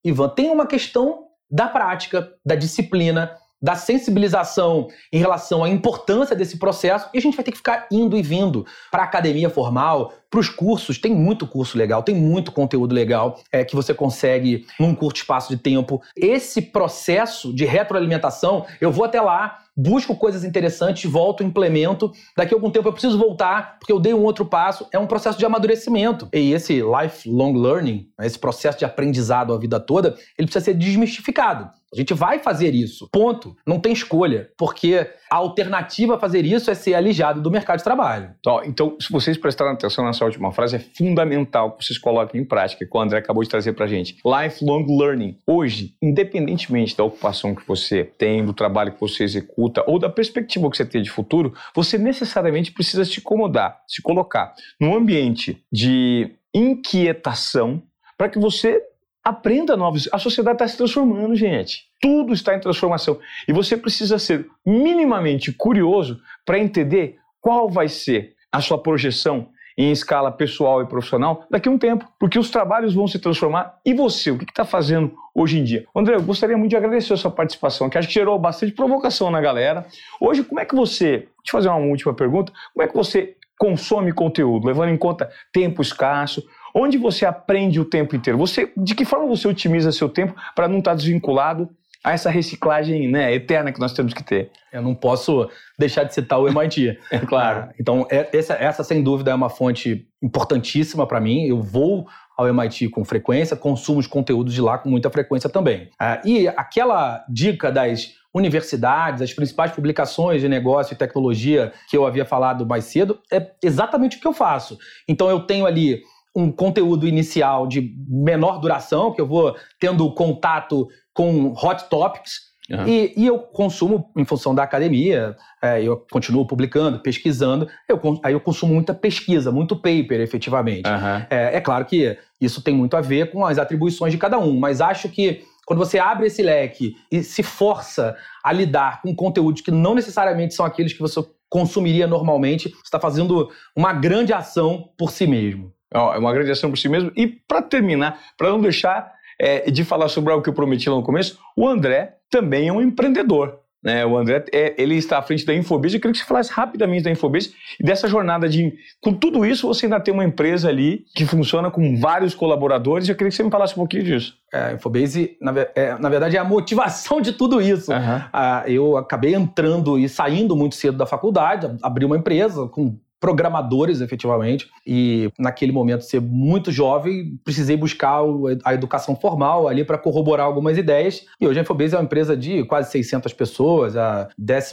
Ivan, 0.03 0.29
tem 0.29 0.49
uma 0.49 0.65
questão 0.65 1.25
da 1.49 1.67
prática, 1.67 2.31
da 2.45 2.55
disciplina, 2.55 3.35
da 3.61 3.75
sensibilização 3.75 4.87
em 5.11 5.19
relação 5.19 5.63
à 5.63 5.69
importância 5.69 6.35
desse 6.35 6.57
processo 6.57 7.09
e 7.13 7.17
a 7.17 7.21
gente 7.21 7.35
vai 7.35 7.43
ter 7.43 7.51
que 7.51 7.57
ficar 7.57 7.87
indo 7.91 8.17
e 8.17 8.21
vindo 8.21 8.65
para 8.89 9.01
a 9.01 9.05
academia 9.05 9.49
formal, 9.49 10.13
para 10.29 10.39
os 10.39 10.47
cursos. 10.47 10.97
Tem 10.97 11.13
muito 11.13 11.45
curso 11.45 11.77
legal, 11.77 12.01
tem 12.01 12.15
muito 12.15 12.51
conteúdo 12.51 12.95
legal 12.95 13.39
é, 13.51 13.65
que 13.65 13.75
você 13.75 13.93
consegue 13.93 14.65
num 14.79 14.95
curto 14.95 15.17
espaço 15.17 15.49
de 15.49 15.57
tempo. 15.57 16.01
Esse 16.15 16.61
processo 16.61 17.53
de 17.53 17.65
retroalimentação, 17.65 18.65
eu 18.79 18.91
vou 18.91 19.03
até 19.05 19.19
lá, 19.19 19.59
busco 19.79 20.15
coisas 20.15 20.43
interessantes, 20.43 21.09
volto, 21.09 21.43
implemento. 21.43 22.11
Daqui 22.35 22.53
a 22.53 22.57
algum 22.57 22.69
tempo 22.69 22.87
eu 22.87 22.93
preciso 22.93 23.17
voltar, 23.17 23.77
porque 23.79 23.93
eu 23.93 23.99
dei 23.99 24.13
um 24.13 24.23
outro 24.23 24.45
passo. 24.45 24.87
É 24.91 24.99
um 24.99 25.07
processo 25.07 25.39
de 25.39 25.45
amadurecimento. 25.45 26.27
E 26.33 26.51
esse 26.51 26.81
lifelong 26.81 27.53
learning, 27.53 28.07
esse 28.21 28.37
processo 28.37 28.77
de 28.79 28.85
aprendizado 28.85 29.53
a 29.53 29.57
vida 29.57 29.79
toda, 29.79 30.15
ele 30.37 30.47
precisa 30.47 30.65
ser 30.65 30.73
desmistificado. 30.73 31.69
A 31.91 31.97
gente 31.97 32.13
vai 32.13 32.37
fazer 32.37 32.75
isso. 32.75 33.09
Ponto. 33.11 33.55
Não 33.65 33.79
tem 33.79 33.91
escolha. 33.91 34.49
Porque 34.55 35.09
a 35.29 35.37
alternativa 35.37 36.15
a 36.15 36.19
fazer 36.19 36.45
isso 36.45 36.69
é 36.69 36.75
ser 36.75 36.93
alijado 36.93 37.41
do 37.41 37.49
mercado 37.49 37.79
de 37.79 37.83
trabalho. 37.83 38.29
Então, 38.65 38.95
se 38.99 39.11
vocês 39.11 39.37
prestarem 39.37 39.73
atenção 39.73 40.05
nessa 40.05 40.23
última 40.23 40.51
frase, 40.51 40.75
é 40.75 40.79
fundamental 40.79 41.71
que 41.71 41.83
vocês 41.83 41.97
coloquem 41.97 42.41
em 42.41 42.45
prática, 42.45 42.85
que 42.85 42.97
o 42.97 43.01
André 43.01 43.17
acabou 43.17 43.41
de 43.41 43.49
trazer 43.49 43.73
para 43.73 43.87
gente. 43.87 44.17
Lifelong 44.23 44.85
learning. 44.99 45.37
Hoje, 45.47 45.95
independentemente 45.99 46.95
da 46.95 47.03
ocupação 47.03 47.55
que 47.55 47.67
você 47.67 48.03
tem, 48.03 48.45
do 48.45 48.53
trabalho 48.53 48.91
que 48.91 49.01
você 49.01 49.23
executa 49.23 49.68
ou 49.88 49.99
da 49.99 50.10
perspectiva 50.10 50.69
que 50.69 50.77
você 50.77 50.86
tem 50.86 51.01
de 51.01 51.10
futuro, 51.10 51.53
você 51.75 51.97
necessariamente 51.97 52.71
precisa 52.71 53.05
se 53.05 53.19
acomodar, 53.19 53.82
se 53.88 54.01
colocar 54.01 54.53
num 54.79 54.95
ambiente 54.95 55.63
de 55.71 56.32
inquietação 56.53 57.84
para 58.17 58.29
que 58.29 58.39
você 58.39 58.84
Aprenda 59.23 59.75
novos. 59.75 60.08
A 60.12 60.17
sociedade 60.17 60.55
está 60.55 60.67
se 60.67 60.77
transformando, 60.77 61.36
gente. 61.36 61.88
Tudo 62.01 62.34
está 62.34 62.55
em 62.55 62.60
transformação. 62.60 63.19
E 63.47 63.53
você 63.53 63.75
precisa 63.75 64.17
ser 64.17 64.47
minimamente 64.65 65.51
curioso 65.51 66.19
para 66.45 66.58
entender 66.58 67.17
qual 67.41 67.69
vai 67.69 67.88
ser 67.88 68.34
a 68.51 68.62
sua 68.62 68.82
projeção 68.82 69.49
em 69.79 69.91
escala 69.91 70.29
pessoal 70.29 70.81
e 70.81 70.85
profissional 70.85 71.45
daqui 71.49 71.69
a 71.69 71.71
um 71.71 71.77
tempo, 71.77 72.05
porque 72.19 72.37
os 72.37 72.49
trabalhos 72.49 72.93
vão 72.93 73.07
se 73.07 73.17
transformar. 73.17 73.79
E 73.85 73.93
você, 73.93 74.29
o 74.29 74.37
que 74.37 74.43
está 74.43 74.65
fazendo 74.65 75.13
hoje 75.33 75.57
em 75.57 75.63
dia? 75.63 75.85
André, 75.95 76.15
eu 76.15 76.21
gostaria 76.21 76.57
muito 76.57 76.71
de 76.71 76.75
agradecer 76.75 77.13
a 77.13 77.17
sua 77.17 77.31
participação, 77.31 77.89
que 77.89 77.97
acho 77.97 78.09
que 78.09 78.13
gerou 78.13 78.37
bastante 78.37 78.73
provocação 78.73 79.31
na 79.31 79.39
galera. 79.39 79.85
Hoje, 80.19 80.43
como 80.43 80.59
é 80.59 80.65
que 80.65 80.75
você, 80.75 81.09
deixa 81.19 81.29
eu 81.47 81.51
fazer 81.51 81.69
uma 81.69 81.77
última 81.77 82.13
pergunta, 82.13 82.51
como 82.73 82.83
é 82.83 82.89
que 82.89 82.93
você 82.93 83.37
consome 83.57 84.11
conteúdo, 84.11 84.67
levando 84.67 84.89
em 84.89 84.97
conta 84.97 85.29
tempo 85.53 85.81
escasso, 85.81 86.43
Onde 86.73 86.97
você 86.97 87.25
aprende 87.25 87.79
o 87.79 87.85
tempo 87.85 88.15
inteiro? 88.15 88.37
Você, 88.37 88.71
de 88.77 88.93
que 88.93 89.03
forma 89.03 89.25
você 89.25 89.47
otimiza 89.47 89.91
seu 89.91 90.07
tempo 90.07 90.35
para 90.55 90.67
não 90.67 90.79
estar 90.79 90.91
tá 90.91 90.95
desvinculado 90.95 91.67
a 92.03 92.13
essa 92.13 92.29
reciclagem 92.29 93.09
né, 93.09 93.33
eterna 93.33 93.71
que 93.71 93.79
nós 93.79 93.93
temos 93.93 94.13
que 94.13 94.23
ter? 94.23 94.51
Eu 94.71 94.81
não 94.81 94.95
posso 94.95 95.49
deixar 95.77 96.03
de 96.03 96.13
citar 96.13 96.39
o 96.39 96.47
MIT. 96.47 96.97
é 97.12 97.19
claro. 97.19 97.67
Ah, 97.69 97.73
então, 97.79 98.07
é, 98.09 98.29
essa, 98.33 98.53
essa, 98.53 98.83
sem 98.83 99.03
dúvida 99.03 99.31
é 99.31 99.33
uma 99.33 99.49
fonte 99.49 100.07
importantíssima 100.21 101.05
para 101.05 101.19
mim. 101.19 101.45
Eu 101.45 101.62
vou 101.62 102.07
ao 102.38 102.47
MIT 102.47 102.89
com 102.89 103.03
frequência, 103.03 103.57
consumo 103.57 103.99
os 103.99 104.07
conteúdos 104.07 104.53
de 104.53 104.62
lá 104.62 104.77
com 104.77 104.89
muita 104.89 105.09
frequência 105.09 105.49
também. 105.49 105.89
Ah, 105.99 106.21
e 106.23 106.47
aquela 106.47 107.25
dica 107.29 107.71
das 107.71 108.17
universidades, 108.33 109.21
as 109.21 109.33
principais 109.33 109.71
publicações 109.71 110.39
de 110.39 110.47
negócio 110.47 110.93
e 110.93 110.97
tecnologia 110.97 111.73
que 111.89 111.97
eu 111.97 112.06
havia 112.06 112.25
falado 112.25 112.65
mais 112.65 112.85
cedo, 112.85 113.19
é 113.31 113.52
exatamente 113.62 114.17
o 114.17 114.21
que 114.21 114.27
eu 114.27 114.33
faço. 114.33 114.77
Então, 115.08 115.29
eu 115.29 115.41
tenho 115.41 115.65
ali 115.65 116.02
um 116.35 116.52
conteúdo 116.52 117.08
inicial 117.08 117.67
de 117.67 117.93
menor 118.08 118.60
duração, 118.60 119.12
que 119.12 119.19
eu 119.19 119.27
vou 119.27 119.56
tendo 119.79 120.10
contato 120.13 120.87
com 121.19 121.53
hot 121.53 121.89
topics, 121.89 122.47
Uhum. 122.71 122.87
E, 122.87 123.13
e, 123.17 123.25
eu 123.25 123.39
consumo, 123.39 124.11
em 124.15 124.23
função 124.23 124.53
da 124.53 124.61
academia, 124.61 125.35
é, 125.59 125.81
eu 125.81 126.05
continuo 126.11 126.45
publicando, 126.45 126.99
pesquisando, 126.99 127.67
eu, 127.87 127.99
aí 128.23 128.31
eu 128.31 128.39
consumo 128.39 128.75
muita 128.75 128.93
pesquisa, 128.93 129.51
muito 129.51 129.75
paper, 129.75 130.21
efetivamente. 130.21 130.87
Uhum. 130.87 131.25
É, 131.31 131.57
é, 131.57 131.61
claro 131.61 131.83
que 131.83 132.15
isso 132.39 132.61
tem 132.61 132.75
muito 132.75 132.95
a 132.95 133.01
ver 133.01 133.31
com 133.31 133.43
as 133.43 133.57
atribuições 133.57 134.13
de 134.13 134.19
cada 134.19 134.37
um, 134.37 134.59
mas 134.59 134.81
acho 134.81 135.09
que 135.09 135.43
quando 135.65 135.79
você 135.79 135.97
abre 135.97 136.27
esse 136.27 136.43
leque 136.43 136.95
e 137.11 137.23
se 137.23 137.41
força 137.41 138.15
a 138.43 138.53
lidar 138.53 139.01
com 139.01 139.15
conteúdos 139.15 139.63
que 139.63 139.71
não 139.71 139.95
necessariamente 139.95 140.53
são 140.53 140.63
aqueles 140.63 140.93
que 140.93 141.01
você 141.01 141.25
consumiria 141.49 142.05
normalmente, 142.05 142.69
você 142.69 142.81
está 142.83 142.99
fazendo 142.99 143.49
uma 143.75 143.93
grande 143.93 144.31
ação 144.31 144.91
por 144.95 145.09
si 145.09 145.25
mesmo. 145.25 145.73
É 145.91 145.97
uma 145.97 146.31
grande 146.31 146.51
ação 146.51 146.69
por 146.69 146.77
si 146.77 146.87
mesmo. 146.87 147.11
E 147.15 147.25
para 147.25 147.63
terminar, 147.63 148.19
para 148.37 148.49
não 148.51 148.61
deixar 148.61 149.11
é, 149.40 149.71
de 149.71 149.83
falar 149.83 150.10
sobre 150.10 150.31
algo 150.31 150.44
que 150.44 150.50
eu 150.50 150.54
prometi 150.54 150.90
lá 150.90 150.96
no 150.96 151.04
começo, 151.04 151.40
o 151.56 151.67
André 151.67 152.17
também 152.29 152.67
é 152.67 152.73
um 152.73 152.81
empreendedor. 152.81 153.60
Né? 153.81 154.06
O 154.06 154.17
André, 154.17 154.44
é, 154.52 154.75
ele 154.77 154.96
está 154.96 155.17
à 155.17 155.21
frente 155.21 155.46
da 155.46 155.56
Infobase. 155.56 155.96
Eu 155.96 156.02
queria 156.02 156.12
que 156.12 156.19
você 156.19 156.25
falasse 156.25 156.52
rapidamente 156.52 157.04
da 157.04 157.12
Infobase 157.12 157.54
e 157.79 157.83
dessa 157.83 158.08
jornada 158.08 158.48
de... 158.50 158.73
Com 159.02 159.13
tudo 159.13 159.46
isso, 159.46 159.67
você 159.67 159.85
ainda 159.85 160.00
tem 160.00 160.13
uma 160.13 160.25
empresa 160.25 160.67
ali 160.67 161.06
que 161.15 161.25
funciona 161.25 161.71
com 161.71 161.98
vários 161.98 162.35
colaboradores. 162.35 163.08
Eu 163.08 163.15
queria 163.15 163.29
que 163.29 163.35
você 163.37 163.44
me 163.44 163.50
falasse 163.50 163.73
um 163.73 163.77
pouquinho 163.77 164.04
disso. 164.04 164.35
É, 164.54 164.60
a 164.60 164.73
Infobase, 164.73 165.37
na, 165.42 165.54
é, 165.73 165.98
na, 165.98 166.10
verdade, 166.10 166.35
é 166.35 166.40
a 166.40 166.44
motivação 166.44 167.21
de 167.21 167.31
tudo 167.31 167.62
isso. 167.62 167.92
Uhum. 167.92 168.21
Ah, 168.33 168.63
eu 168.67 168.98
acabei 168.98 169.33
entrando 169.33 169.98
e 169.98 170.10
saindo 170.10 170.56
muito 170.56 170.75
cedo 170.75 170.98
da 170.98 171.06
faculdade, 171.06 171.73
abri 171.81 172.04
uma 172.04 172.17
empresa 172.17 172.67
com 172.67 172.98
programadores, 173.19 174.01
efetivamente. 174.01 174.69
E 174.85 175.29
naquele 175.37 175.71
momento, 175.71 176.03
ser 176.03 176.21
muito 176.21 176.71
jovem, 176.71 177.37
precisei 177.43 177.75
buscar 177.75 178.21
a 178.63 178.73
educação 178.73 179.15
formal 179.15 179.67
ali 179.67 179.83
para 179.83 179.97
corroborar 179.97 180.45
algumas 180.45 180.77
ideias. 180.77 181.25
E 181.39 181.47
hoje 181.47 181.59
a 181.59 181.61
Infobase 181.61 181.95
é 181.95 181.97
uma 181.97 182.03
empresa 182.03 182.35
de 182.35 182.63
quase 182.65 182.91
600 182.91 183.33
pessoas, 183.33 183.97
a 183.97 184.29
13 184.43 184.69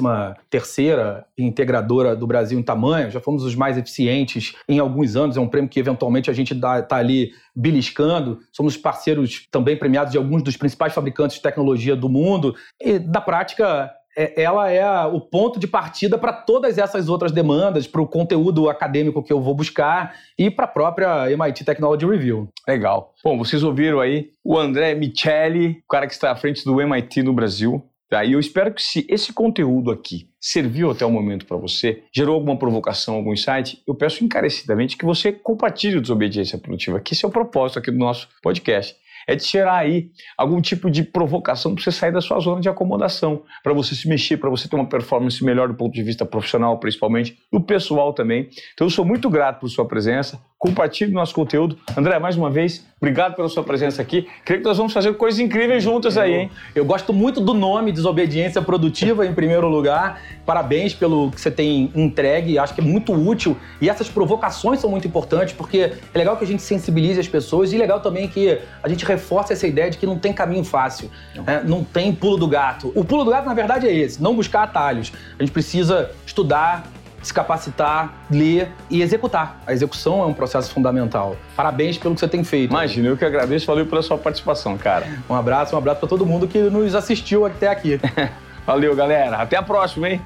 terceira 0.49 1.27
integradora 1.37 2.15
do 2.15 2.27
Brasil 2.27 2.59
em 2.59 2.63
tamanho. 2.63 3.11
Já 3.11 3.21
fomos 3.21 3.43
os 3.43 3.55
mais 3.55 3.77
eficientes 3.77 4.55
em 4.69 4.79
alguns 4.79 5.17
anos. 5.17 5.37
É 5.37 5.41
um 5.41 5.49
prêmio 5.49 5.71
que 5.71 5.81
eventualmente 5.81 6.31
a 6.31 6.33
gente 6.33 6.55
está 6.55 6.97
ali 6.97 7.33
beliscando. 7.55 8.41
Somos 8.53 8.77
parceiros 8.77 9.47
também 9.51 9.77
premiados 9.77 10.13
de 10.13 10.19
alguns 10.19 10.43
dos 10.43 10.57
principais 10.57 10.93
fabricantes 10.93 11.37
de 11.37 11.43
tecnologia 11.43 11.97
do 11.97 12.09
mundo. 12.09 12.55
E, 12.81 12.99
na 12.99 13.21
prática, 13.21 13.91
ela 14.17 14.71
é 14.71 15.05
o 15.07 15.21
ponto 15.21 15.61
de 15.61 15.67
partida 15.67 16.17
para 16.17 16.33
todas 16.33 16.79
essas 16.79 17.09
outras 17.09 17.31
demandas, 17.31 17.87
para 17.87 18.01
o 18.01 18.07
conteúdo 18.07 18.71
acadêmico 18.71 19.23
que 19.23 19.33
eu 19.33 19.41
vou 19.41 19.55
buscar 19.55 20.15
e 20.39 20.51
para 20.51 20.65
a 20.65 20.69
própria 20.69 21.31
MIT 21.31 21.65
Technology 21.65 22.07
Review. 22.07 22.49
Legal. 22.67 23.13
Bom, 23.23 23.37
vocês 23.37 23.63
ouviram 23.63 24.01
aí 24.01 24.31
o 24.43 24.59
André 24.59 24.95
Micheli, 24.95 25.83
o 25.85 25.89
cara 25.89 26.07
que 26.07 26.15
está 26.15 26.31
à 26.31 26.37
frente 26.37 26.65
do 26.65 26.81
MIT 26.81 27.23
no 27.23 27.35
Brasil. 27.35 27.85
Tá? 28.09 28.25
E 28.25 28.33
eu 28.33 28.41
espero 28.41 28.73
que 28.73 28.81
se 28.81 29.05
esse 29.11 29.33
conteúdo 29.33 29.91
aqui 29.91 30.29
serviu 30.41 30.93
até 30.93 31.05
o 31.05 31.11
momento 31.11 31.45
para 31.45 31.57
você, 31.57 32.05
gerou 32.15 32.37
alguma 32.37 32.57
provocação, 32.57 33.17
algum 33.17 33.33
insight, 33.33 33.83
eu 33.87 33.97
peço 33.97 34.25
encarecidamente 34.25 34.97
que 34.97 35.05
você 35.05 35.33
compartilhe 35.33 35.97
o 35.97 36.01
Desobediência 36.01 36.57
Produtiva, 36.57 37.01
que 37.01 37.15
esse 37.15 37.25
é 37.25 37.29
o 37.29 37.33
propósito 37.33 37.81
aqui 37.81 37.91
do 37.91 37.99
nosso 37.99 38.29
podcast 38.41 38.97
é 39.27 39.35
de 39.35 39.45
gerar 39.45 39.77
aí 39.77 40.11
algum 40.37 40.61
tipo 40.61 40.91
de 40.91 41.03
provocação 41.03 41.75
para 41.75 41.83
você 41.83 41.93
sair 41.93 42.13
da 42.13 42.21
sua 42.21 42.39
zona 42.39 42.61
de 42.61 42.69
acomodação, 42.69 43.43
para 43.63 43.73
você 43.73 43.95
se 43.95 44.09
mexer, 44.09 44.37
para 44.37 44.49
você 44.51 44.69
ter 44.69 44.77
uma 44.77 44.89
performance 44.89 45.45
melhor 45.45 45.69
do 45.69 45.75
ponto 45.75 45.93
de 45.93 46.03
vista 46.03 46.25
profissional, 46.25 46.79
principalmente, 46.79 47.37
do 47.53 47.61
pessoal 47.61 48.13
também. 48.13 48.49
Então 48.75 48.87
eu 48.87 48.91
sou 48.91 49.05
muito 49.05 49.29
grato 49.29 49.61
por 49.61 49.69
sua 49.69 49.85
presença, 49.85 50.41
compartilhe 50.59 51.13
nosso 51.13 51.35
conteúdo. 51.35 51.79
André, 51.97 52.19
mais 52.19 52.37
uma 52.37 52.51
vez, 52.51 52.85
obrigado 52.97 53.35
pela 53.35 53.49
sua 53.49 53.63
presença 53.63 54.01
aqui. 54.01 54.27
Creio 54.45 54.63
que 54.63 54.67
nós 54.67 54.77
vamos 54.77 54.93
fazer 54.93 55.13
coisas 55.15 55.39
incríveis 55.39 55.83
juntas 55.83 56.17
aí, 56.17 56.35
hein? 56.35 56.51
Eu 56.75 56.85
gosto 56.85 57.13
muito 57.13 57.41
do 57.41 57.53
nome 57.53 57.93
Desobediência 57.93 58.63
Produtiva, 58.63 59.27
em 59.27 59.35
primeiro 59.35 59.69
lugar. 59.69 60.21
Parabéns 60.47 60.95
pelo 60.95 61.31
que 61.31 61.41
você 61.41 61.51
tem 61.51 61.91
entregue, 61.95 62.59
acho 62.59 62.75
que 62.75 62.81
é 62.81 62.85
muito 62.85 63.13
útil. 63.13 63.57
E 63.81 63.89
essas 63.89 64.09
provocações 64.09 64.81
são 64.81 64.91
muito 64.91 65.07
importantes, 65.07 65.55
porque 65.55 65.93
é 66.13 66.19
legal 66.19 66.37
que 66.37 66.45
a 66.45 66.47
gente 66.47 66.63
sensibilize 66.63 67.21
as 67.21 67.29
pessoas 67.29 67.73
e 67.73 67.77
legal 67.77 68.01
também 68.01 68.27
que 68.27 68.59
a 68.83 68.89
gente 68.89 69.05
reforce 69.17 69.53
essa 69.53 69.67
ideia 69.67 69.91
de 69.91 69.99
que 69.99 70.07
não 70.07 70.19
tem 70.19 70.33
caminho 70.33 70.65
fácil, 70.65 71.11
não, 71.35 71.45
é, 71.47 71.63
não 71.65 71.85
tem 71.85 72.13
pulo 72.13 72.37
do 72.37 72.47
gato. 72.47 72.93
O 72.95 73.05
pulo 73.05 73.25
do 73.25 73.31
gato, 73.31 73.47
na 73.47 73.55
verdade, 73.55 73.87
é 73.87 73.95
esse: 73.95 74.23
não 74.23 74.35
buscar 74.35 74.63
atalhos. 74.63 75.13
A 75.39 75.43
gente 75.43 75.53
precisa 75.53 76.11
estudar, 76.25 76.87
se 77.23 77.33
capacitar, 77.33 78.15
ler 78.31 78.71
e 78.89 79.03
executar. 79.03 79.61
A 79.67 79.73
execução 79.73 80.23
é 80.23 80.27
um 80.27 80.35
processo 80.35 80.73
fundamental. 80.73 81.37
Parabéns 81.57 81.99
pelo 81.99 82.15
que 82.15 82.21
você 82.21 82.29
tem 82.29 82.45
feito. 82.45 82.71
Imagina, 82.71 83.09
eu 83.09 83.17
que 83.17 83.25
agradeço, 83.25 83.67
valeu 83.67 83.87
pela 83.87 84.03
sua 84.03 84.17
participação, 84.17 84.77
cara. 84.79 85.07
Um 85.29 85.35
abraço, 85.35 85.75
um 85.75 85.79
abraço 85.79 86.01
para 86.01 86.09
todo 86.09 86.25
mundo 86.25 86.47
que 86.47 86.59
nos 86.59 86.95
assistiu 86.95 87.45
até 87.45 87.69
aqui. 87.69 88.01
valeu, 88.67 88.95
galera. 88.95 89.39
Até 89.39 89.57
a 89.57 89.63
próxima, 89.63 90.09
hein? 90.09 90.21